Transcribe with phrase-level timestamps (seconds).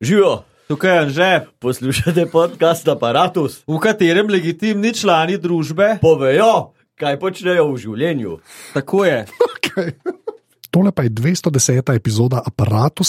[0.00, 3.64] Živijo, Tukaj je že, poslušate podcast Apparatus.
[3.66, 5.98] v katerem legitimni člani družbe.
[6.00, 8.38] Povejo, kaj počnejo v življenju.
[8.74, 9.26] Tako je.
[9.58, 9.90] Okay.
[10.70, 11.96] Tole pa je 210.
[11.96, 13.02] epizoda aparata,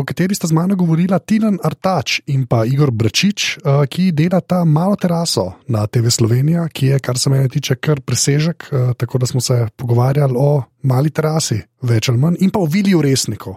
[0.00, 4.64] v kateri sta z mano govorila Tilan Artač in pa Igor Bračič, eh, ki delata
[4.64, 8.68] malo teraso na TV Slovenija, ki je, kar se mene tiče, kar presežek.
[8.72, 12.68] eh, Tako da smo se pogovarjali o mali terasi, več ali manj, in pa o
[12.70, 13.56] Viliju Resniku.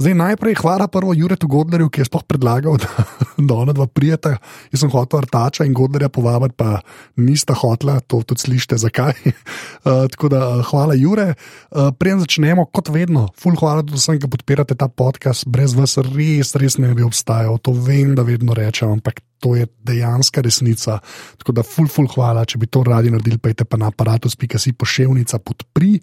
[0.00, 3.06] Zdaj najprej hvala prvo Juretu Godlerju, ki je sploh predlagal, da,
[3.36, 4.36] da ona dva prijeta.
[4.72, 6.80] Jaz sem hotel Artača in Godlerja povabiti, pa
[7.20, 9.12] nista hotla, to tudi slišite, zakaj.
[9.26, 11.34] Uh, tako da uh, hvala, Jure.
[11.70, 15.44] Uh, Preden začnemo, kot vedno, ful hvala tudi vsem, ki podpirate ta podcast.
[15.50, 17.60] Brez vas res, res ne bi obstajal.
[17.66, 20.98] To vem, da vedno rečem, ampak to je dejanska resnica.
[21.40, 25.40] Tako da ful, ful hvala, če bi to radi naredili, pejte pa na aparatus.si poševnica
[25.44, 25.98] podpri.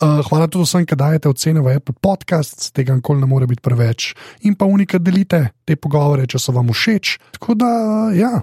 [0.00, 3.60] Uh, hvala tudi vsem, ki dajete ocene v Apple Podcast, tega nikoli ne more biti
[3.60, 4.14] preveč.
[4.48, 7.18] In pa unika delite te pogovore, če so vam všeč.
[7.36, 7.68] Tako da,
[8.16, 8.40] ja,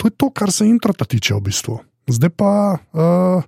[0.00, 1.76] to je to, kar se introta tiče v bistvu.
[2.08, 3.44] Zdaj pa uh,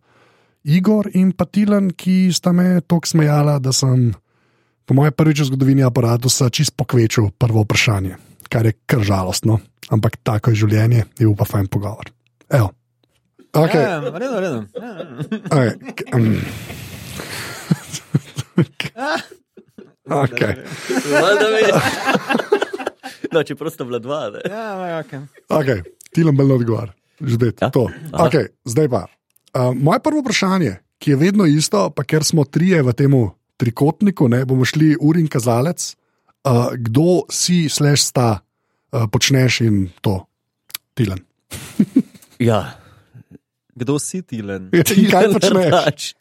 [0.68, 4.10] Igor in Patilen, ki sta me tako smejala, da sem,
[4.84, 8.20] po mojem, prvič v zgodovini aparata čist pokvečil prvo vprašanje,
[8.52, 9.56] kar je kar žalostno,
[9.88, 12.12] ampak tako je življenje, je upa fajn pogovor.
[12.52, 12.74] Evo.
[13.56, 13.80] Okay.
[13.80, 14.60] Ja, redno, redno.
[14.76, 14.92] Ja,
[15.64, 15.72] ja.
[15.80, 16.12] Okay.
[16.12, 16.36] um.
[20.08, 20.54] Okay.
[23.28, 24.30] No, če prosto vladva.
[24.32, 24.40] ne.
[24.48, 25.20] Ja, ja, okay.
[25.52, 25.82] Okay.
[26.16, 26.94] Tilam bolj odgovor.
[27.20, 27.68] Žbet, Ja?
[27.68, 27.82] ja?
[28.14, 28.24] Aha.
[28.24, 29.02] okay, zdaj pa.
[29.52, 33.12] Uh, moje prvo vprašanje, ki je vedno isto, pa ker smo trije v tem
[33.60, 35.92] trikotniku, ne, bomo šli ur in kazalec,
[36.48, 40.24] uh, kdo si, slash sta, uh, počneš in to,
[40.96, 41.20] Tilan.
[42.40, 42.80] Ja,
[43.78, 44.72] Kdo si tilen?
[44.74, 46.16] In kaj počneš?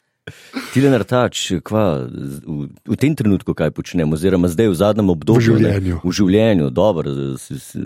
[0.74, 5.54] Tilen Artač, kva, v, v tem trenutku kaj počnemo, oziroma zdaj v zadnjem obdobju.
[5.54, 5.94] V življenju.
[5.94, 7.76] Ne, v življenju, dobro, s, s,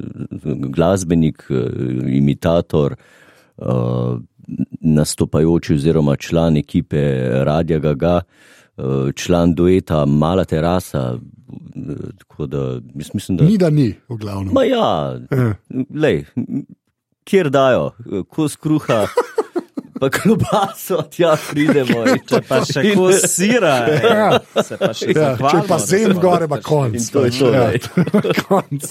[0.72, 1.56] glasbenik, eh,
[2.18, 2.96] imitator,
[3.62, 4.18] uh,
[4.80, 6.98] nastopajoči oziroma član ekipe
[7.46, 11.18] Radia Gaga, uh, član dueta Mala terasa.
[12.18, 13.44] Tako da, mislim, da.
[13.44, 14.52] Ni da ni, v glavnem.
[14.54, 15.52] Ma ja, Eh.
[15.94, 16.24] lej,
[17.24, 17.92] kjer dajo,
[18.28, 19.06] kos kruha,
[20.02, 22.02] pa klobaso, tja pridemo.
[22.10, 24.26] in Če pa še in- kosira, Ja.
[24.58, 26.98] se pa še Ja, če zahvalimo, pa zem gore, pa konc.
[27.14, 27.70] To je to, ja,
[28.48, 28.82] konc.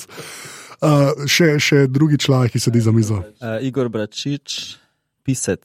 [0.81, 3.19] Uh, še, še drugi človek, ki sedi za mizo.
[3.37, 4.79] Uh, Igor Bračič,
[5.21, 5.61] pisec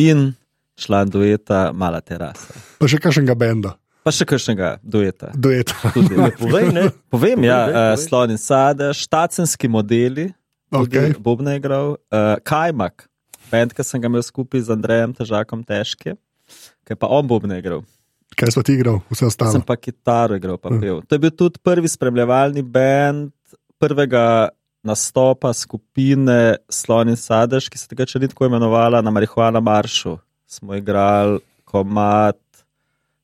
[0.00, 0.30] in
[0.76, 2.54] član dueta Mala terasa.
[2.78, 3.74] Pa še kakšnega benda,
[4.06, 5.32] Pa še kakšnega dueta.
[5.34, 5.74] duet.
[5.90, 6.84] Tudi, Povej, ne?
[7.10, 8.02] Povem, ja, Povej, uh, povej.
[8.06, 10.30] slon in sadež, štacenski modeli,
[10.66, 11.14] Okay.
[11.14, 13.04] Bobna je igral, uh, Kajmak,
[13.50, 16.16] bend, ki sem ga imel skupaj z Andrejem Težakom težke,
[16.84, 17.84] ki je pa on Bobna igral.
[18.36, 19.54] Kaj si ti igral, vse ostalo?
[19.54, 20.80] Sem pa kitaro igral, pa Mm.
[20.80, 21.00] pel.
[21.06, 23.32] To je bil tudi prvi spremljevalni bend
[23.78, 24.48] prvega
[24.84, 30.18] nastopa skupine Slon in Sadež, ki se tega še ni tako imenovala na Marihuana Maršu.
[30.46, 32.38] Smo igrali komat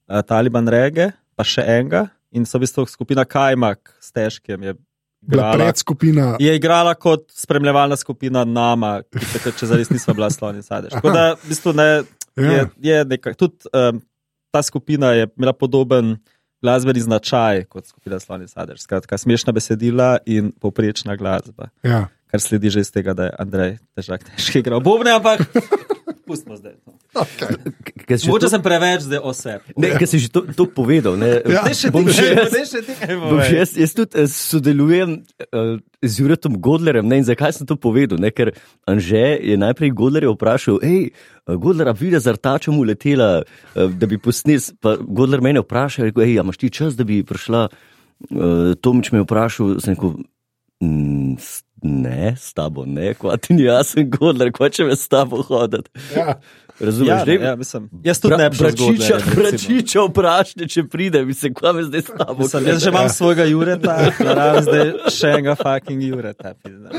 [0.08, 2.08] uh, Taliban Rege, pa še enega.
[2.32, 4.74] In so v bistvu skupina Kajmak s težkim je
[5.22, 5.56] Bila igrala.
[5.56, 6.36] predskupina.
[6.38, 10.90] Je igrala kot spremljevalna skupina nama, ki takrat še zares nismo bila sloni sadež.
[10.92, 11.88] Tako da, v bistvu, ne,
[12.34, 12.66] je, Ja.
[12.78, 14.00] je nekaj, tudi um,
[14.50, 16.16] ta skupina je imela podoben
[16.58, 18.80] glasbeni značaj kot skupina sloni sadež.
[18.80, 22.08] Skratka, smešna besedila in povprečna glasba, Ja.
[22.26, 25.46] kar sledi že iz tega, da je Andrej težak težki igral bobne, ampak
[26.22, 26.72] pustimo zdaj.
[26.80, 26.90] to.
[27.14, 27.56] Okay.
[28.26, 29.60] Mogoče to- sem preveč zdaj oseb.
[29.76, 31.14] Ne, ker si že to, to povedal.
[31.14, 31.62] Ne, Ja.
[31.62, 32.56] Zdaj še bom še jaz-
[33.52, 37.04] jaz, jaz tudi eh, sodelujem uh, z Juretom Godlerjem.
[37.04, 38.16] Ne, in zakaj sem to povedal?
[38.16, 38.52] Ne, ker
[38.84, 41.10] Anže je najprej Godlerja vprašal, hej,
[41.44, 44.60] Godler, a vidi, zartačem uletela, uh, da bi posnil.
[44.78, 47.66] Pa Godler mene vpraša, rekel, hej, a imaš ti čas, da bi prišla?
[48.28, 50.14] Uh, Tomič me je vprašal, sem rekel,
[50.78, 51.34] "Mm,
[51.82, 55.90] ne, s tabo ne, ti ni jasen Godler, kva če me s tabo hoditi.
[56.16, 56.38] Ja.
[56.80, 57.08] Razumeš?
[57.08, 61.34] Ja, ne, ja, mislim, jaz tudi ne bi šel Bračiča, bračiča vprašaj, če pride, bi
[61.34, 62.42] se kva me zdaj s tabo.
[62.42, 66.54] Mislim, jaz že imam svojega Jureta, naravno zdaj še enega fucking Jureta.
[66.62, 66.90] pizda.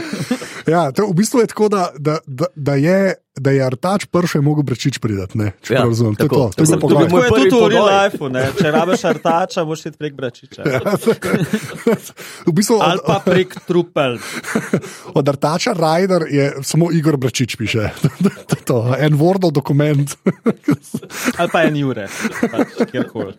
[0.67, 3.15] Ja, to v bistvu je tako, da, da, da, da je.
[3.33, 5.37] Da je Artač prvi, mogel brečič priti.
[5.41, 6.13] Ne, če Ja, ja, razumem.
[6.15, 6.49] To je tako, to.
[6.53, 6.87] To je tako.
[6.87, 7.09] To bi pogoj.
[7.09, 8.43] moj To je prvi tudi v real lifeu, ne?
[8.59, 10.61] če rabiš artača, moš iti prek Bračiča.
[12.45, 14.19] v bistvu Ali pa prek trupel.
[15.17, 17.89] od Artača Ryder je samo Igor Brečič piše.
[18.53, 20.13] To je to, en Wordov dokument.
[21.41, 22.05] Ali pa en Jure,
[22.51, 23.33] pač, kjerkoli.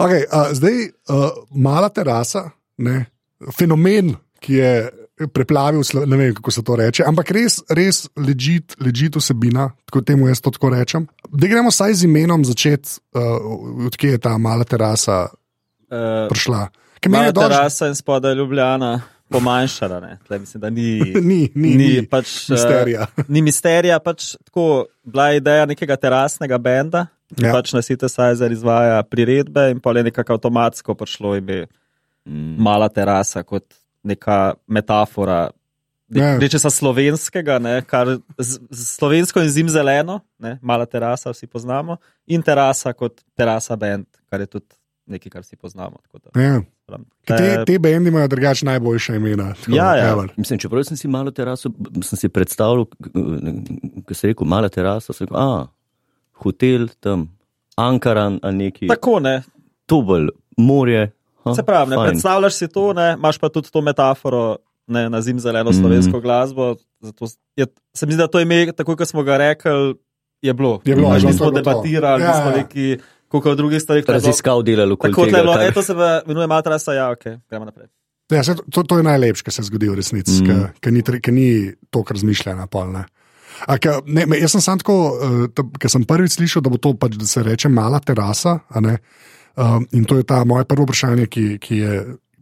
[0.00, 2.48] Okay, uh, zdaj, uh, mala terasa,
[2.80, 3.10] ne,
[3.52, 4.72] fenomen, ki je
[5.26, 10.28] preplavil, ne vem kako se to reče, ampak res, res ležit, ležit vsebina, tako temu
[10.28, 11.08] jaz to tako rečem.
[11.28, 13.42] Da gremo saj z imenom začeti, uh,
[13.86, 15.28] odkje je ta mala terasa
[15.88, 16.68] Uh, prišla.
[17.00, 17.48] Meni Mala je dobro.
[17.48, 20.00] terasa in spodaj Ljubljana pomanjšala.
[20.00, 20.18] ne.
[20.26, 23.06] Tle mislim, da ni, Ni, ni, ni, pač, eh, misterija.
[23.28, 27.52] ni misterija, pač tako bila je ideja nekega terasnega benda, ki Ja.
[27.52, 31.66] pač na Synthesizer izvaja priredbe in pa je nekako avtomatsko prišlo ime
[32.28, 32.60] Mm.
[32.60, 33.64] mala terasa kot
[34.02, 35.50] neka metafora.
[36.08, 36.38] Ja.
[36.40, 38.08] Reče se slovenskega, ne, kar
[38.38, 41.96] z, z slovensko in zim zeleno, ne, mala terasa, vsi poznamo,
[42.26, 44.66] in terasa kot terasa bend, kar je tudi
[45.06, 45.96] nekaj, kar vsi poznamo.
[46.02, 46.60] tako da, Ja.
[47.28, 49.50] Ker Te, te bendi imajo drugače najboljša imena.
[49.54, 50.12] tako Ja, ja.
[50.12, 50.32] ever.
[50.36, 51.68] Mislim, čeprav sem si malo teraso,
[52.02, 52.86] sem si predstavljal,
[54.06, 55.66] ko se je rekel, mala terasa, sem rekel, a,
[56.32, 57.28] hotel tam,
[57.76, 59.42] Ankaran, a neki, Tako ne,
[59.86, 61.10] to bolj, morje.
[61.48, 62.08] Ha, Se pravi, ne, fajn.
[62.08, 64.56] predstavljaš si to, ne, imaš pa tudi to metaforo
[64.86, 66.20] ne, na zim zeleno slovensko mm.
[66.20, 66.74] glasbo.
[67.00, 69.94] zato Je, se mi zdi, da to ime, tako kot smo ga rekli,
[70.42, 70.80] je bilo.
[70.84, 72.56] Je bilo, Pač nismo bilo debatirali, Ja, nismo ja.
[72.56, 72.98] neki,
[73.28, 74.00] koliko drugih stvari.
[74.00, 75.36] tule je bilo- Raziskav delal okoli Tako tega.
[75.36, 77.86] je bilo, eto se v- imenuje matrasa, ja, ok, gremo naprej.
[78.28, 80.72] Ja, saj to, to, je najlepše, kar se zgodi v resnici, Mm.
[80.80, 81.48] ker ni, ker ni
[81.90, 82.86] to, kar razmišlja na pol.
[82.88, 83.04] Ne.
[83.66, 86.94] A, ka, ne, jaz sem sam tako, uh, ker sem prvič slišal, da bo to
[86.94, 88.60] pač, da se reče mala terasa.
[88.68, 88.98] a ne,
[89.58, 91.94] Um, in to je ta moje prvo vprašanje, ki, ki je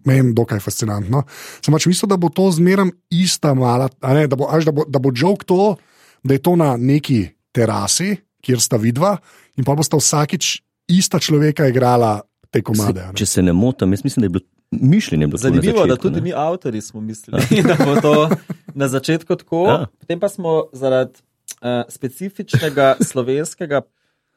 [0.05, 1.23] meni dokaj fascinantno.
[1.65, 4.73] Sem pač mislil, da bo to zmeraj ista mala, a ne, da bo, až, da
[4.77, 5.77] bo, da bo joke to,
[6.21, 7.25] da je to na neki
[7.57, 9.17] terasi, kjer sta vidva,
[9.57, 10.61] in pa bosta vsakič
[10.93, 12.21] ista človeka igrala
[12.53, 13.01] te komade.
[13.01, 13.17] a ne.
[13.19, 15.27] Če se ne motim, jaz mislim, da je bilo mišljenje.
[15.27, 16.23] Bilo Zanimivo, da začetku, tudi ne.
[16.29, 17.41] mi avtori smo mislili,
[17.71, 18.29] da bo to
[18.75, 19.73] na začetku tako, Ja.
[19.73, 19.87] ja.
[20.01, 21.17] potem pa smo zaradi
[21.65, 23.81] uh, specifičnega slovenskega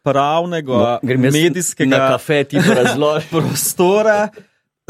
[0.04, 3.30] pravnega, No, medijskega na kafe ti to razložim.
[3.36, 4.30] prostora,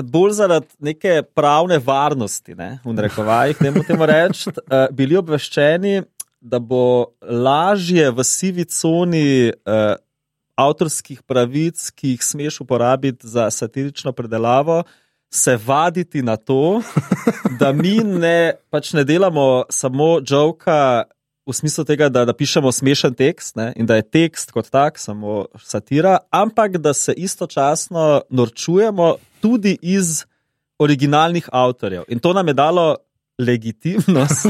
[0.04, 6.02] bolj zaradi neke pravne varnosti, ne, v narekovajih, temu temu reči, uh, bili obveščeni,
[6.40, 9.98] da bo lažje v sivi coni uh,
[10.60, 14.84] avtorskih pravic, ki jih smeš uporabiti za satirično predelavo.
[15.32, 16.82] Se vaditi na to,
[17.60, 21.04] da mi ne, pač ne delamo samo joka
[21.50, 25.46] v smislu tega, da napišemo smešen tekst ne, in da je tekst kot tak samo
[25.58, 30.24] satira, ampak da se istočasno norčujemo tudi iz
[30.80, 32.04] originalnih avtorjev.
[32.08, 32.96] In to nam je dalo
[33.40, 34.48] legitimnost,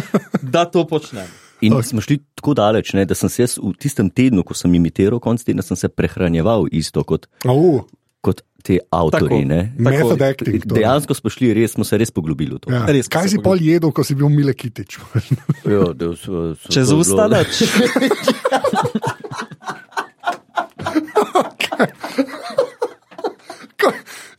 [0.54, 1.40] da to počnemo.
[1.62, 5.20] In smo šli tako daleč, ne, da sem se v tistem tednu, ko sem imitiral
[5.22, 7.84] konc tedna, sem se prehranjeval isto kot, Au,
[8.20, 9.42] kot te avtori.
[9.42, 9.48] Tako.
[9.48, 9.60] ne.
[9.78, 10.62] Method acting.
[10.62, 10.80] to je.
[10.80, 12.72] Dejansko smo šli res, smo se res poglobili v to.
[12.72, 12.86] Ja.
[12.86, 14.98] Res, Kaj si pol jedel, ko si bil Mile Kitič?
[15.72, 17.62] Ja, da so, so Čez to usta noč.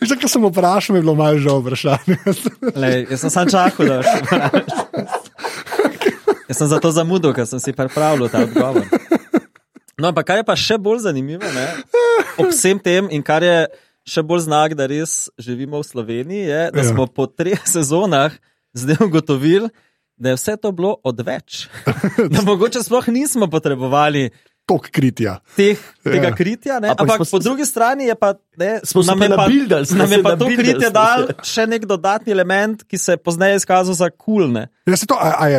[0.03, 2.19] Že ko sem vprašal, je bilo malo žal vprašanje.
[2.81, 4.63] Lej, jaz sem sam čakal, da boš vprašal.
[6.51, 8.83] Jaz sem zato zamudil, ker sem si pripravljal ta odgovor.
[9.95, 11.67] No, ampak kar je pa še bolj zanimivo, ne,
[12.41, 13.57] ob vsem tem in kar je
[14.03, 16.89] še bolj znak, da res živimo v Sloveniji, je, da Ja.
[16.89, 18.31] smo po treh sezonah
[18.73, 19.69] zdaj ugotovili,
[20.15, 21.67] da je vse to bilo odveč.
[22.29, 24.29] Da mogoče sploh nismo potrebovali
[24.63, 25.41] Tok kritja.
[25.55, 26.35] teh, tega Ja.
[26.35, 26.87] kritja, ne?
[26.87, 29.35] Ampak ampak smo po drugi strani je pa, ne, Smo se nam pa je pa,
[29.37, 33.55] nabildali, nam je pa to kritje dal še nek dodatni element, ki se je pozneje
[33.57, 34.69] izkazal za kulne.
[34.85, 35.51] Ja, se to, a, a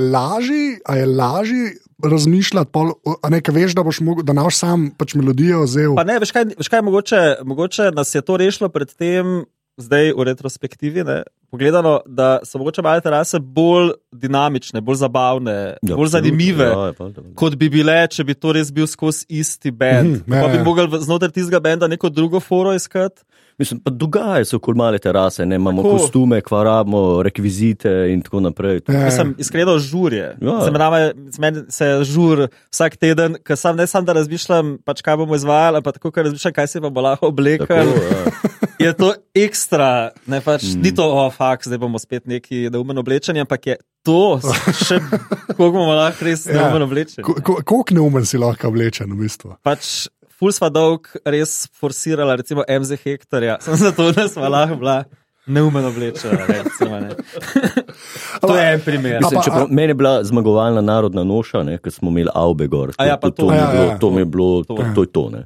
[0.95, 1.65] je lažje
[2.05, 5.95] razmišljati, pol, a ne, veš, da boš mogel, da naš sam pač melodijo vzel.
[5.95, 9.45] Pa ne, veš kaj, veš kaj mogoče, mogoče nas je to rešilo pred tem,
[9.77, 11.17] zdaj v retrospektivi, ne,
[11.51, 16.65] pogledano, da so mogoče male terase bolj dinamične, bolj zabavne, Ja, bolj zanimive.
[16.67, 20.21] ja, je pa, da- Kot bi bile, če bi to res bil skozi isti bend.
[20.21, 20.63] Mhm, ja, Pa bi ja.
[20.63, 23.23] mogli v- znotraj tistega benda neko drugo foro iskati.
[23.59, 25.93] Mislim, pa dogaja se okoli male terase, ne, imamo Tako.
[25.93, 28.81] kostume, kvaramo, rekvizite in tako naprej.
[28.89, 30.37] Ja, Jaz sem iskreno žurje.
[30.41, 30.59] Ja.
[30.65, 30.91] Ja.
[30.91, 35.35] Meni, meni se žur vsak teden, ker sam ne samo da razmišljam, pač kaj bomo
[35.35, 37.67] izvajali, ampak tako, ker razmišljam, kaj se bomo lahko oblekli.
[37.67, 38.25] Tako, ja.
[38.85, 39.91] Je to ekstra,
[40.27, 40.81] ne pač mm.
[40.83, 44.41] ni to, oh, fakt, zdaj bomo spet neki neumen oblečeni, ampak je to
[44.85, 44.99] še,
[45.55, 46.59] koliko bomo lahko res Ja.
[46.59, 47.23] neumen oblečeni.
[47.25, 49.55] Ko- ko- Koliko neumen si lahko oblečen, v bistvu?
[49.65, 50.09] Pač
[50.39, 55.05] ful sva dolg res forsirala, recimo MZ Hektorja, sem zato, da sva lahko bila
[55.47, 56.47] neumen oblečena.
[56.49, 57.11] Recimo, ne.
[58.41, 59.19] to je en primer.
[59.21, 62.95] Mislim, pa- čeprav, meni je bila zmagovalna narodna noša, ne, ker smo imeli Aube gor.
[62.97, 63.47] A ja, pa to.
[63.47, 63.99] to, je Ja, bilo, ja.
[63.99, 64.85] to mi je bilo, to, To.
[64.95, 65.25] to je to.
[65.31, 65.43] Ne.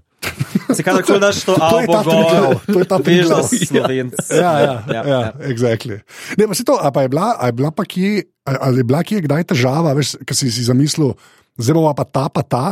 [0.70, 2.98] Si kaj tako daš to To gor, to je ta
[3.42, 4.14] si slovenc.
[4.30, 5.98] Ja, ja, ja, ja, ja, exactly.
[6.36, 8.86] Ne, pa si to, a pa je bila, a je bila pa kje, ali je
[8.86, 11.14] bila kje kdaj težava, veš, ki si si zamislil,
[11.58, 12.64] zdaj bo pa ta, pa ta,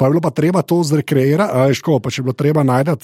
[0.00, 2.64] pa je bilo pa treba to zrekreirati, a veš, ko, pa če je bilo treba
[2.64, 2.96] najti,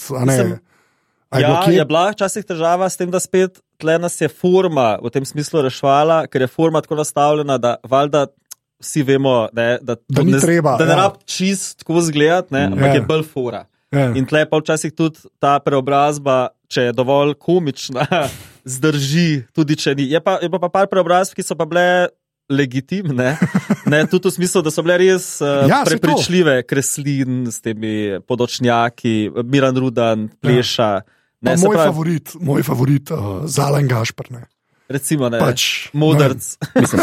[1.36, 5.24] Ja, je bila včasih težava s tem, da spet tle nas je forma v tem
[5.26, 8.28] smislu reševala, ker je forma tako nastavljena, da valjda.
[8.76, 10.96] Vsi vemo, ne, da, Da ni ne, treba, da ne ja.
[10.98, 12.98] rab čist tako zgledati, ne, ampak Ja.
[12.98, 13.62] je bolj fora.
[13.88, 14.10] Ja.
[14.12, 18.04] In tle pa včasih tudi ta preobrazba, če je dovolj komična,
[18.76, 20.10] zdrži, tudi če ni.
[20.12, 22.12] Je pa, je pa, pa par preobrazb, ki so pa bile
[22.48, 23.36] legitimne,
[23.92, 29.30] ne, tudi v smislu, da so bile res uh, Ja, prepričljive, kreslin s temi podočnjaki,
[29.44, 30.90] Miran Rudan, Pleša.
[31.02, 34.30] Pa Ne, moj pravi, favorit, moj favorit, uh, Zalen Gašpr.
[34.32, 34.46] Ne.
[34.88, 36.42] recimo, ne, Pač, modrc.
[36.80, 37.02] Mislim,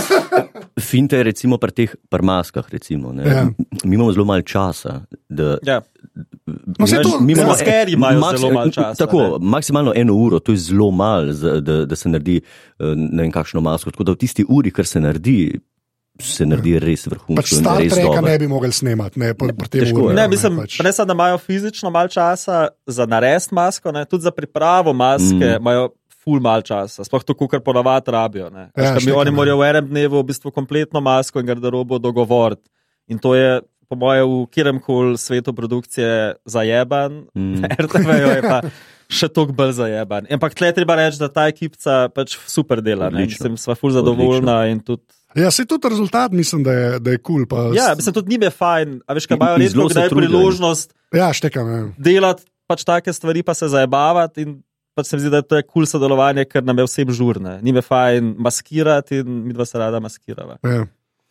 [0.79, 2.65] finte je recimo pri teh pri maskah.
[2.71, 3.23] Recimo, ne.
[3.23, 3.43] Ja.
[3.85, 5.03] Mi imamo zelo malo časa.
[5.29, 5.81] Da, Ja.
[6.77, 9.38] No, saj to- mi imamo- Maskerji imajo zelo malo časa, Tako, ne.
[9.41, 13.62] maksimalno eno uro, to je zelo malo, da, da se naredi eh, ne vem kakšno
[13.62, 13.91] masko.
[13.91, 15.60] Tako da v tisti uri, kar se naredi,
[16.20, 17.36] se naredi res vrhunsko.
[17.36, 20.79] Pač Star Treka ne bi mogli snemati, ne pri tem Težko uri, Ne, mislim, pač.
[20.79, 25.34] ne samo, da imajo fizično malo časa za narediti masko, ne, tudi za pripravo maske
[25.50, 25.58] Mm.
[25.58, 28.50] imajo ful mal časa, sploh to, kar ponavadi rabijo.
[28.50, 28.70] Ne.
[28.77, 29.34] Ja, Ja, mi oni ja.
[29.34, 32.70] morajo v enem dnevu v bistvu kompletno masko in garderobo dogovoriti.
[33.08, 37.63] In to je, po mojem, v kjerem koli svetu produkcije zajeban, Mm.
[37.85, 38.61] RTV-jo je pa
[39.09, 40.27] še toliko bolj zajeban.
[40.31, 43.09] Ampak tle je treba reči, da ta ekipca pač super dela.
[43.09, 43.23] ne.
[43.23, 43.49] Odlično.
[43.49, 45.03] Mislim, sva ful zadovoljna in tudi.
[45.35, 47.45] Ja, se tudi rezultat mislim, da je, da je kul.
[47.49, 51.33] Cool, Ja, mislim, tudi njim je fajn, a veš, kaj imajo se kdaj priložnost ja,
[51.33, 51.71] štekam.
[51.71, 51.81] Ja.
[51.97, 54.45] delati pač take stvari, pa se zabavati.
[54.45, 54.61] In
[54.93, 57.57] pač se mi zdi, da to je kul cool sodelovanje, ker nam je vsem žurne.
[57.65, 60.59] Ni me fajn maskirati in mi dva se rada maskirava.
[60.61, 60.85] Ja.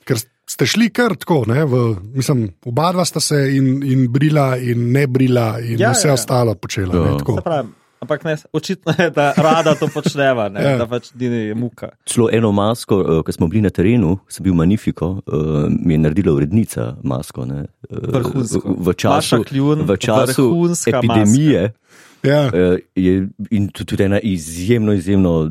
[0.05, 0.19] Ker
[0.53, 1.83] ste šli kar tako, ne, v,
[2.15, 6.09] mislim, oba dva sta se in, in brila, in ne brila, in Ja, ja, vse
[6.09, 6.13] ja.
[6.13, 6.19] ja.
[6.21, 6.93] ostalo počela.
[6.97, 7.15] Ja.
[7.17, 7.71] Ne, pravim,
[8.03, 10.77] ampak ne, očitno je, da rada to počneva, ne, Ja.
[10.79, 11.93] da pač ni muka.
[12.05, 15.99] Celo eno masko, uh, ko smo bili na terenu, sem bil Magnifico, uh, mi je
[16.05, 17.47] naredila urednica masko.
[17.49, 18.77] Ne, uh, Vrhunsko.
[18.79, 20.51] V času, Kljun, v času
[20.87, 21.73] epidemije
[22.23, 22.47] Ja.
[22.47, 25.51] uh, je in tudi ena izjemno, izjemno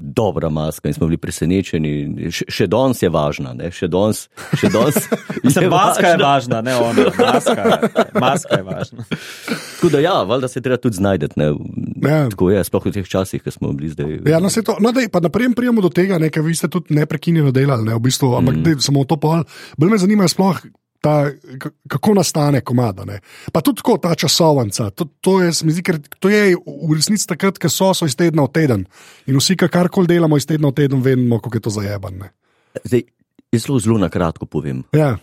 [0.00, 1.92] dobra maska in smo bili presenečeni.
[2.32, 4.26] Še, še danes je važna, ne, še danes.
[4.56, 4.96] Še danes
[5.44, 6.26] Mislim, maska je važna.
[6.26, 7.04] važna, ne ona.
[7.18, 9.04] Maska, je- maska je važna.
[9.76, 11.28] Tako da ja, valjda se je treba tudi znajti.
[11.36, 12.28] Ja.
[12.32, 14.24] Tako je, sploh v teh časih, ki smo bili zdaj.
[14.24, 16.96] Ja, no, to, no, dej, pa naprej prijemo do tega, ne, ker vi ste tudi
[16.96, 18.64] neprekinjeno delali, ne, v bistvu, ampak mm.
[18.64, 19.44] dej, samo to pol.
[19.76, 20.64] Bolj me zanima sploh.
[21.00, 21.30] Ta,
[21.88, 23.06] kako nastane komada.
[23.08, 23.20] Ne?
[23.52, 24.90] Pa tudi tako, ta časovnica.
[24.92, 28.44] To, to, je, zdi, ker to je v resnici takrat, ko so, so iz tedna
[28.44, 28.82] v teden.
[29.24, 32.28] In vsi, ki karkoli delamo iz tedna v teden, vemo, kako je to zajebano.
[32.84, 33.06] Zdaj,
[33.48, 34.84] jaz zelo, zelo na kratko povem.
[34.92, 35.16] Ja.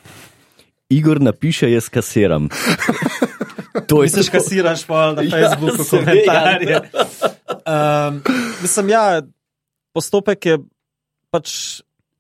[0.90, 2.50] Igor napiše, jaz kasiram.
[3.88, 6.12] To je Misliš, kasiraš pa na Ja, Facebooku seveda.
[6.12, 6.78] komentarje.
[7.68, 8.22] Um,
[8.62, 9.22] mislim, ja,
[9.94, 10.56] postopek je
[11.32, 11.52] pač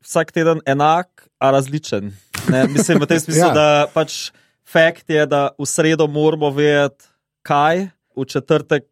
[0.05, 2.11] vsak teden enak, različen.
[2.47, 3.53] Ne, mislim, v tem smislu, Ja.
[3.53, 4.31] da pač
[4.63, 7.05] fakt je, da v sredo moramo vedeti,
[7.41, 8.85] kaj, v četrtek,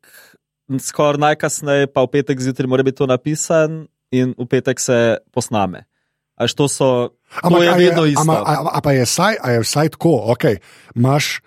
[0.80, 5.00] skoraj najkasneje, pa v petek zjutraj mora biti to napisan in v petek se
[5.30, 5.86] posname.
[6.36, 6.90] Až to so,
[7.42, 8.22] to je vedno isto.
[8.22, 10.60] ama- A, a pa je vsaj, je vsaj tako, okay,
[10.92, 11.40] imaš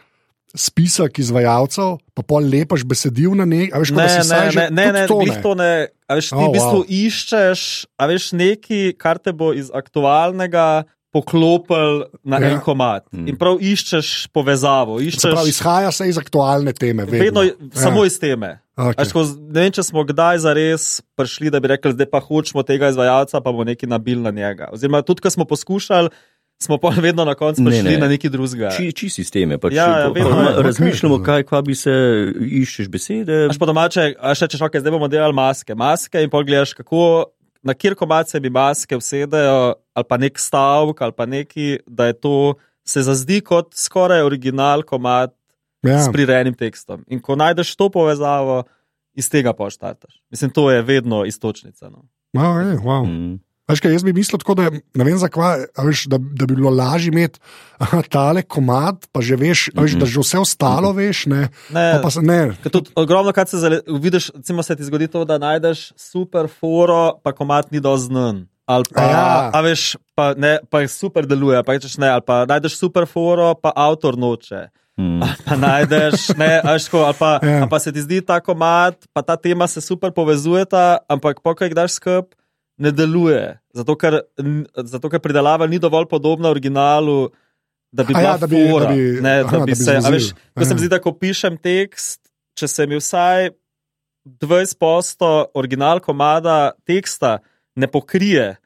[0.55, 4.59] spisek izvajalcev, pa pol lepaš besedil na nekaj, a veš, da Ne, ne, vsaj že
[4.59, 5.73] ne, ne, ne, to glih to ne.
[6.07, 6.89] A veš, ti Oh, v bistvu wow.
[6.89, 7.61] iščeš,
[7.95, 12.51] a veš, nekaj, kar te bo iz aktualnega poklopil na Ja.
[12.51, 13.05] en komat.
[13.13, 13.29] Mm.
[13.29, 17.05] In prav iščeš povezavo, Se iščeš pravi, izhaja se iz aktualne teme.
[17.05, 17.53] vedno Vedno, ja.
[17.75, 18.61] samo iz teme.
[18.77, 19.09] Okay.
[19.09, 22.89] Skozi, ne vem, če smo kdaj zares prišli, da bi rekli, zdaj pa hočemo tega
[22.89, 24.69] izvajalca, pa bomo nekaj nabili na njega.
[24.71, 26.09] Oziroma, tudi ko smo poskušali,
[26.59, 27.99] smo pa vedno na koncu Ne, prišli ne.
[27.99, 28.71] na neki drugega.
[28.71, 29.59] Či, či sisteme.
[29.59, 30.63] Pač, Ja, ja, vedno je.
[30.63, 31.25] razmišljamo, Ok.
[31.25, 31.93] kaj, kaj bi se
[32.43, 33.47] iščeš besede.
[33.47, 37.31] Až po domače, a še češ, okay, zdaj bomo delali maske, maske in pogledaš, kako
[37.63, 39.59] na kjer komat se bi maske usedejo,
[39.93, 44.83] ali pa nek stavek, ali pa neki, da je to se zazdi kot skoraj original
[44.83, 45.35] komat
[45.83, 45.99] ja.
[45.99, 47.05] s prirejenim tekstom.
[47.07, 48.63] In ko najdeš to povezavo,
[49.15, 50.23] iz tega poštartaš.
[50.31, 51.91] Mislim, to je vedno istočnica.
[51.91, 52.07] No.
[52.33, 53.03] wow, je, wow.
[53.05, 53.39] Mm.
[53.69, 56.57] Veš, kaj, jaz bi mislil, tako, da, ne vem, zakaj, a veš, da, da bi
[56.57, 57.41] bilo lažje imeti
[57.79, 61.27] aha, tale komat, pa že veš, a veš, da že vse ostalo veš.
[61.29, 62.57] Ne, Ne, pa pa ne.
[62.65, 67.21] Tudi ogromno krat se zale, vidiš, recimo se ti zgodi to, da najdeš super foro,
[67.23, 68.47] pa komat ni doznan.
[68.69, 69.51] Ali pa, A ja.
[69.53, 73.05] a veš, pa, ne, pa je super deluje, pa rečeš ne, ali pa najdeš super
[73.09, 74.69] foro, pa avtor noče.
[75.01, 75.21] Mm.
[75.45, 77.61] Pa najdeš, ne, a veš, ko, ali, pa, Ja.
[77.63, 81.73] ali pa se ti zdi ta komat, pa ta tema se super povezujeta, ampak pokaj
[81.77, 82.33] daš skrb,
[82.79, 83.43] ne deluje.
[83.73, 84.21] Zato ker,
[84.85, 87.29] zato, ker pridelava ni dovolj podobna originalu.
[87.91, 89.73] Da bi A bila ja, da bi- fora, da bi- ne, aha, da da bi
[89.73, 89.91] bi se.
[89.91, 90.13] a zvozil.
[90.13, 90.79] Veš, ko se mi Ja.
[90.79, 92.21] zdi, da ko pišem tekst,
[92.55, 93.51] če se mi vsaj
[94.39, 97.39] 20% original komada teksta
[97.75, 98.57] ne pokrije,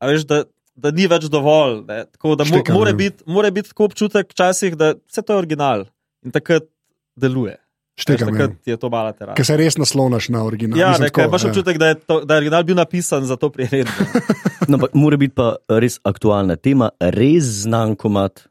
[0.00, 0.44] veš, da,
[0.76, 1.80] da ni več dovolj.
[1.84, 2.04] Ne?
[2.06, 2.96] Tako da mo, Štekam, mora ja.
[2.96, 5.86] biti mora biti tako občutek včasih, da vse to je original
[6.24, 6.68] in takrat
[7.16, 7.56] deluje.
[8.02, 8.26] Veš, ja.
[8.26, 9.34] takrat je to mala terapija.
[9.34, 10.74] Ker se res naslonaš na original.
[10.74, 11.48] Ja, Mislim, ne, ker tako, imaš ja.
[11.48, 13.92] občutek, da je, to, da je original bil napisan za to priredbo.
[14.68, 18.44] No, ampak mora biti pa res aktualna tema, res znan komat,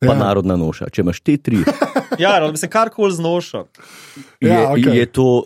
[0.00, 0.14] pa Ja.
[0.16, 0.88] narodna noša.
[0.88, 1.60] Če imaš te tri,
[2.18, 3.64] Ja, no, mislim, karkoli znošam.
[4.40, 4.90] je, Ja, okej.
[4.92, 5.44] je to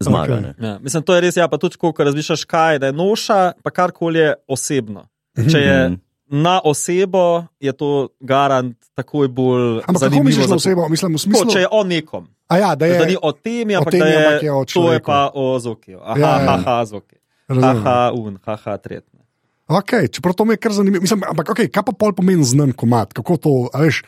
[0.00, 0.34] zmaga.
[0.34, 0.40] Ok.
[0.40, 0.54] Okay.
[0.60, 3.52] Ja, mislim, to je res, ja, pa tudi, ko razmišljaš, kaj je, da je noša,
[3.62, 5.06] pa karkoli je osebno.
[5.44, 5.94] Če je Mhm.
[6.32, 9.78] Na osebo, je to garant takoj bolj.
[9.78, 10.88] Ampak kako zanimivo misliš na osebo?
[10.88, 12.24] Mislim, v smislu, če je o nekom.
[12.48, 14.50] a ja, da Je, je, da ni o temi, ampak temi, da je, ampak je
[14.50, 15.06] o to je človeku.
[15.06, 16.00] pa o Zokiju.
[16.00, 16.56] Aha, Ja, ja, ja.
[16.56, 17.16] haha, Zoki.
[17.48, 19.18] Haha, un, haha, tretji.
[19.68, 21.00] Okay, čeprav to mi je kar zanimivo.
[21.00, 23.12] Mislim, ampak okay, kaj pa pol pomeni znan komat?
[23.12, 24.02] Kako to, a veš?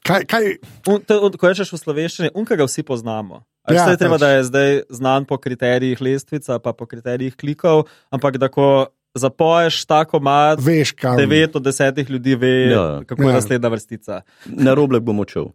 [0.00, 0.42] Kaj, kaj,
[0.86, 3.44] Un, to, un, ko rečeš v slovenščini, unka ga vsi poznamo.
[3.68, 4.20] Ja, Ja, je treba, pač.
[4.20, 9.84] da je zdaj znan po kriterijih lestvica, pa po kriterijih klikov, ampak da ko zapoješ
[9.84, 11.16] tako mat, veš, kam.
[11.16, 13.00] 9 od 10 ljudi ve, Ja.
[13.06, 13.28] kako Ja.
[13.28, 14.20] je naslednja vrstica.
[14.46, 15.46] Na roblek bom odšel.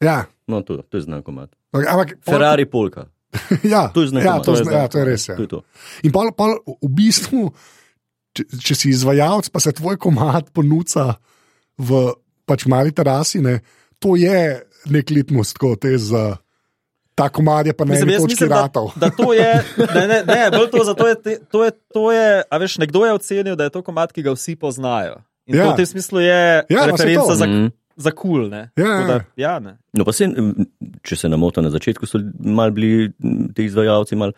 [0.00, 1.50] Ja, No, to, to je znako mat.
[1.72, 3.06] ampak, Ferrari polka.
[3.64, 4.44] Ja, To je znak ja, komat.
[4.44, 5.28] to, To je zna, znak ja, to je res.
[5.28, 5.36] Ja.
[5.36, 5.60] To je to.
[6.02, 7.52] In pol, pol, v bistvu,
[8.32, 11.18] če, če si izvajalec, pa se tvoj komat ponuca
[11.76, 12.14] v
[12.44, 13.60] pač mali terasi, ne,
[13.98, 16.38] to je nek litmus, tako te za.
[17.18, 18.92] Ta komad je pa eni jaz točki mislim, da, ratov.
[18.94, 19.50] da to je,
[19.90, 23.02] ne, ne, ne bolj to, zato je, te- to je, to je, a veš, nekdo
[23.02, 25.18] je ocenil, da je to komat, ki ga vsi poznajo.
[25.44, 25.58] In Ja.
[25.58, 25.64] ja.
[25.64, 27.34] to v tem smislu je Ja, ja, saj referenca to.
[27.34, 27.66] za, Mhm.
[27.98, 28.20] za kul.
[28.30, 28.62] Cool, ne?
[28.74, 29.06] Ja, ja.
[29.06, 29.72] da, ja, ne.
[29.92, 30.28] No, pa se,
[31.02, 33.10] če se namotam na začetku, so mal bili
[33.50, 34.30] ti izvajalci mal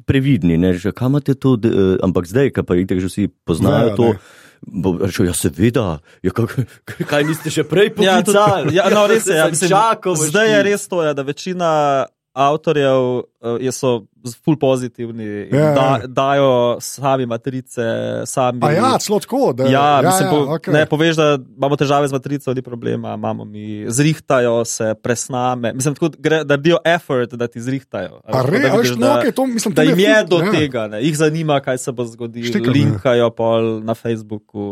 [0.00, 3.24] previdni, ne, že kam imate to, d, eh, ampak zdaj, ki pa itek že vsi
[3.42, 4.06] poznajo Vejo, to.
[4.12, 4.18] ne.
[4.62, 5.86] Bo rečel, ja, seveda,
[6.20, 6.52] ja, kak,
[7.02, 8.62] kaj niste še prej Ja, poklicali?
[8.62, 9.32] tudi, ja, no, res je.
[9.34, 11.70] Ja, mislim, čakal, zdaj je res to, ja, da večina
[12.32, 13.22] avtorjev uh,
[13.58, 14.06] je so
[14.36, 16.06] ful pozitivni in Ja, da, ja.
[16.06, 17.82] dajo sami matrice,
[18.24, 18.60] sami.
[18.60, 19.52] A ja, celo tako.
[19.52, 20.72] Da, Ja, ja, mislim, ja, po, okej.
[20.72, 25.72] ne, poveš, da imamo težave z matrico, ni problema, imamo mi, zrihtajajo se, presname.
[25.72, 28.20] Mislim, tako, gre, da naredijo effort, da ti zrihtajajo.
[28.24, 30.52] A re, da vidiš, no, da- okay, to, mislim, Da jim je ful- do ja.
[30.52, 31.00] tega, ne.
[31.00, 32.46] jih zanima, kaj se bo zgodilo.
[32.46, 32.72] Štekam, ja.
[32.74, 34.64] Linkajo pol na Facebooku,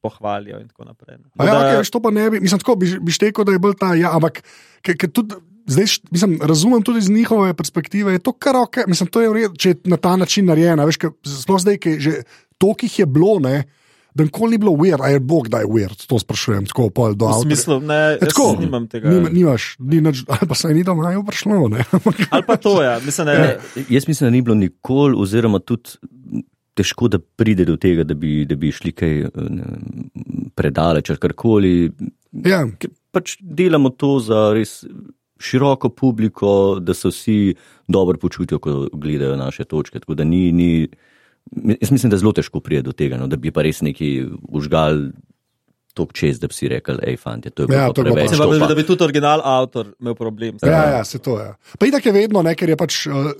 [0.00, 1.16] pohvalijo in tako naprej.
[1.18, 1.24] ne.
[1.36, 3.58] A ja, da- okay, to pa ne bi, mislim, tako bi, bi štekel, da je
[3.60, 4.40] bolj ta, ja, ampak
[4.82, 5.34] ker tudi.
[5.66, 9.32] Zdaj, mislim, razumem tudi z njihove perspektive, je to kar ok, mislim, to je v
[9.32, 10.84] redu, če je na ta način narejeno.
[10.86, 12.12] Veš, ker Sploh zdaj, ki že
[12.58, 13.64] toliko jih je bilo, ne,
[14.14, 17.16] da nikoli ni bilo weird, a je Bog, da je weird, to sprašujem, tako pol
[17.16, 17.48] do V avtorja.
[17.48, 19.10] smislu, ne, Ja, jaz tako, nimam tega.
[19.10, 21.68] Nima, nimaš, ni nič, ali pa se ni doma jo prišlo.
[21.68, 21.82] Ne,
[22.34, 25.96] Ali pa to je, mislim, ne, Ne, jaz mislim, da ni bilo nikoli, oziroma tudi
[26.74, 29.12] težko, da pride do tega, da bi, da bi šli kaj
[30.54, 31.74] predaleč ali karkoli.
[32.44, 34.84] ja, Ker pač delamo to za res
[35.44, 37.36] široko publiko, da se vsi
[37.88, 40.00] dobro počutijo, ko gledajo naše točke.
[40.00, 40.70] Tako da ni, ni,
[41.76, 44.14] jaz mislim, da zelo težko pride do tega, no, da bi pa res neki
[44.50, 45.10] užgal.
[45.94, 48.04] Tok čez, da bi si rekel, hej, fanti, to je bilo Ja, ja, to je
[48.04, 48.30] bilo pa- preveč.
[48.32, 50.56] mislim, to da, pa- da bi tudi original avtor imel problem.
[50.60, 51.44] ja, ja, se to je.
[51.78, 53.30] Pa itak je vedno, ne, ker je pač uh,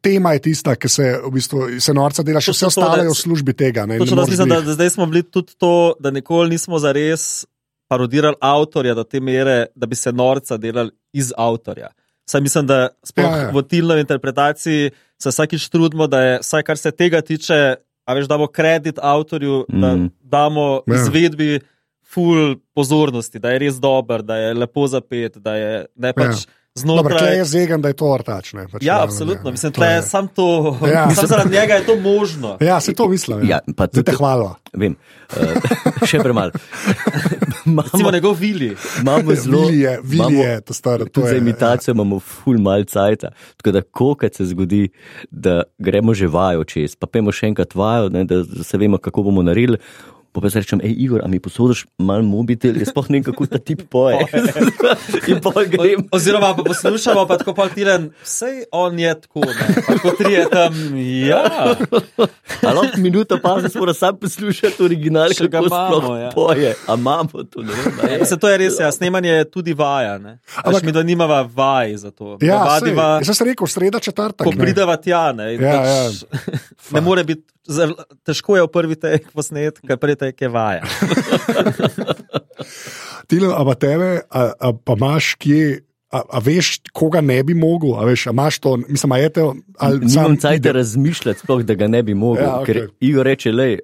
[0.00, 3.10] tema je tista, ki se v bistvu se norca dela, še vse ostalo je da-
[3.10, 3.86] v službi tega.
[3.86, 6.50] Ne, ne Točno, jaz moreš mislim, da, da zdaj smo bili tudi to, da nikoli
[6.50, 7.42] nismo zares
[7.88, 11.90] parodirali avtorja do te mere, da bi se norca delali iz avtorja.
[12.26, 14.90] Saj mislim, da sploh Ja, ja, v tilnovi interpretaciji
[15.22, 19.64] se vsakič trudimo, da je, vsaj kar se tega tiče, a veš, damo kredit avtorju,
[19.68, 19.80] mm.
[19.80, 20.94] da damo Ja.
[20.94, 21.02] ja.
[21.02, 21.60] izvedbi
[22.06, 26.52] full pozornosti, da je res dober, da je lepo zapet, da je ne pač Ja.
[26.76, 26.80] Ja.
[26.82, 27.36] Znotraj.
[27.36, 28.52] je zegan, da je to vrtač.
[28.52, 29.44] Ne, pač Ja, realno, absolutno.
[29.44, 30.46] ne, Mislim, to da je- je sam to,
[30.82, 30.92] Ja.
[30.92, 31.10] ja.
[31.14, 32.56] sam zaradi njega je to možno.
[32.60, 33.44] Ja, se to mislim.
[33.44, 34.54] Ja, pa Zdaj te tudi- hvala.
[34.74, 34.96] Vem,
[35.30, 35.36] uh,
[36.06, 36.50] še premalo.
[37.66, 38.76] Imamo, njegov vili.
[39.00, 39.60] imamo zelo.
[39.62, 41.04] Vili je, vili imamo- je, to staro.
[41.04, 43.24] To Tudi za je, imitacijo imamo ful mal cajt.
[43.56, 44.88] Tako da, ko kad se zgodi,
[45.30, 49.22] da gremo že vajo čez, pa pojmo še enkrat vajo, ne, da se vemo, kako
[49.22, 49.78] bomo naredili.
[50.36, 53.24] Pa pa se rečem, hej, Igor, a mi posodiš mal mobitel, jaz sploh ne vem,
[53.24, 54.20] kako ta tip poje.
[55.30, 56.04] In pa grem.
[56.04, 59.46] O, oziroma, pa poslušamo, pa tako pa tiren, vse on je tako,
[60.02, 60.76] kot tri je tam,
[61.24, 61.40] ja.
[62.60, 66.30] A lahko minuto pa se mora sam poslušati original, Še kako sploh imamo, ja.
[66.30, 66.76] poje.
[66.84, 67.96] A imamo to, ne vem.
[67.96, 68.20] a je.
[68.20, 70.36] Mislim, to je res, ja, snemanje je tudi vaja, ne.
[70.52, 72.36] Ampak- Ampak mi da nimava vaj za to.
[72.38, 74.44] Ja, sej, Vadiva, jaz sem rekel, sreda četrtek.
[74.44, 75.54] ko prideva tja, ne.
[75.54, 76.20] Ja, pač
[76.94, 77.42] Ne more biti,
[78.22, 80.84] težko je v prvi tek posnet, ker prvi tek je vaja.
[83.26, 85.82] Tile, a pa tebe, a, a pa imaš kje,
[86.14, 89.30] a, a veš, koga ne bi mogel, a veš, a imaš to, mislim, a je
[89.34, 89.46] to,
[89.82, 92.44] Nimam sam cajt ide- razmišljati, sploh, da ga ne bi mogel.
[92.44, 92.66] Ja, okay.
[92.66, 93.78] Ker Igor reče, le,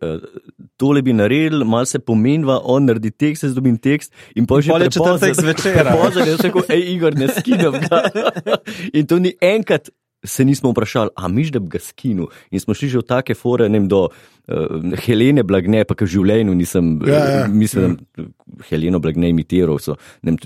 [0.76, 4.12] tole bi naredil, malo se pomenva, on naredi tekst, jaz dobim tekst.
[4.34, 5.90] In pa že pol je četrtek zvečer?
[5.90, 8.04] Pozor, jaz rekel, hej, Igor, ne skinem ga.
[8.98, 9.90] in to ni enkrat.
[10.24, 12.28] Se nismo vprašali, a miš, da bi ga skinil.
[12.54, 16.06] In smo šli že v take fore, ne vem, do uh, Helene Blagne, pa ki
[16.06, 18.28] v življenju nisem, Ja, ja, uh, mislim, da
[18.68, 20.38] Heleno Blagne imitiral, so ne vem,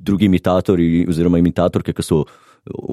[0.00, 2.22] drugi imitatorji oziroma imitatorke, ki so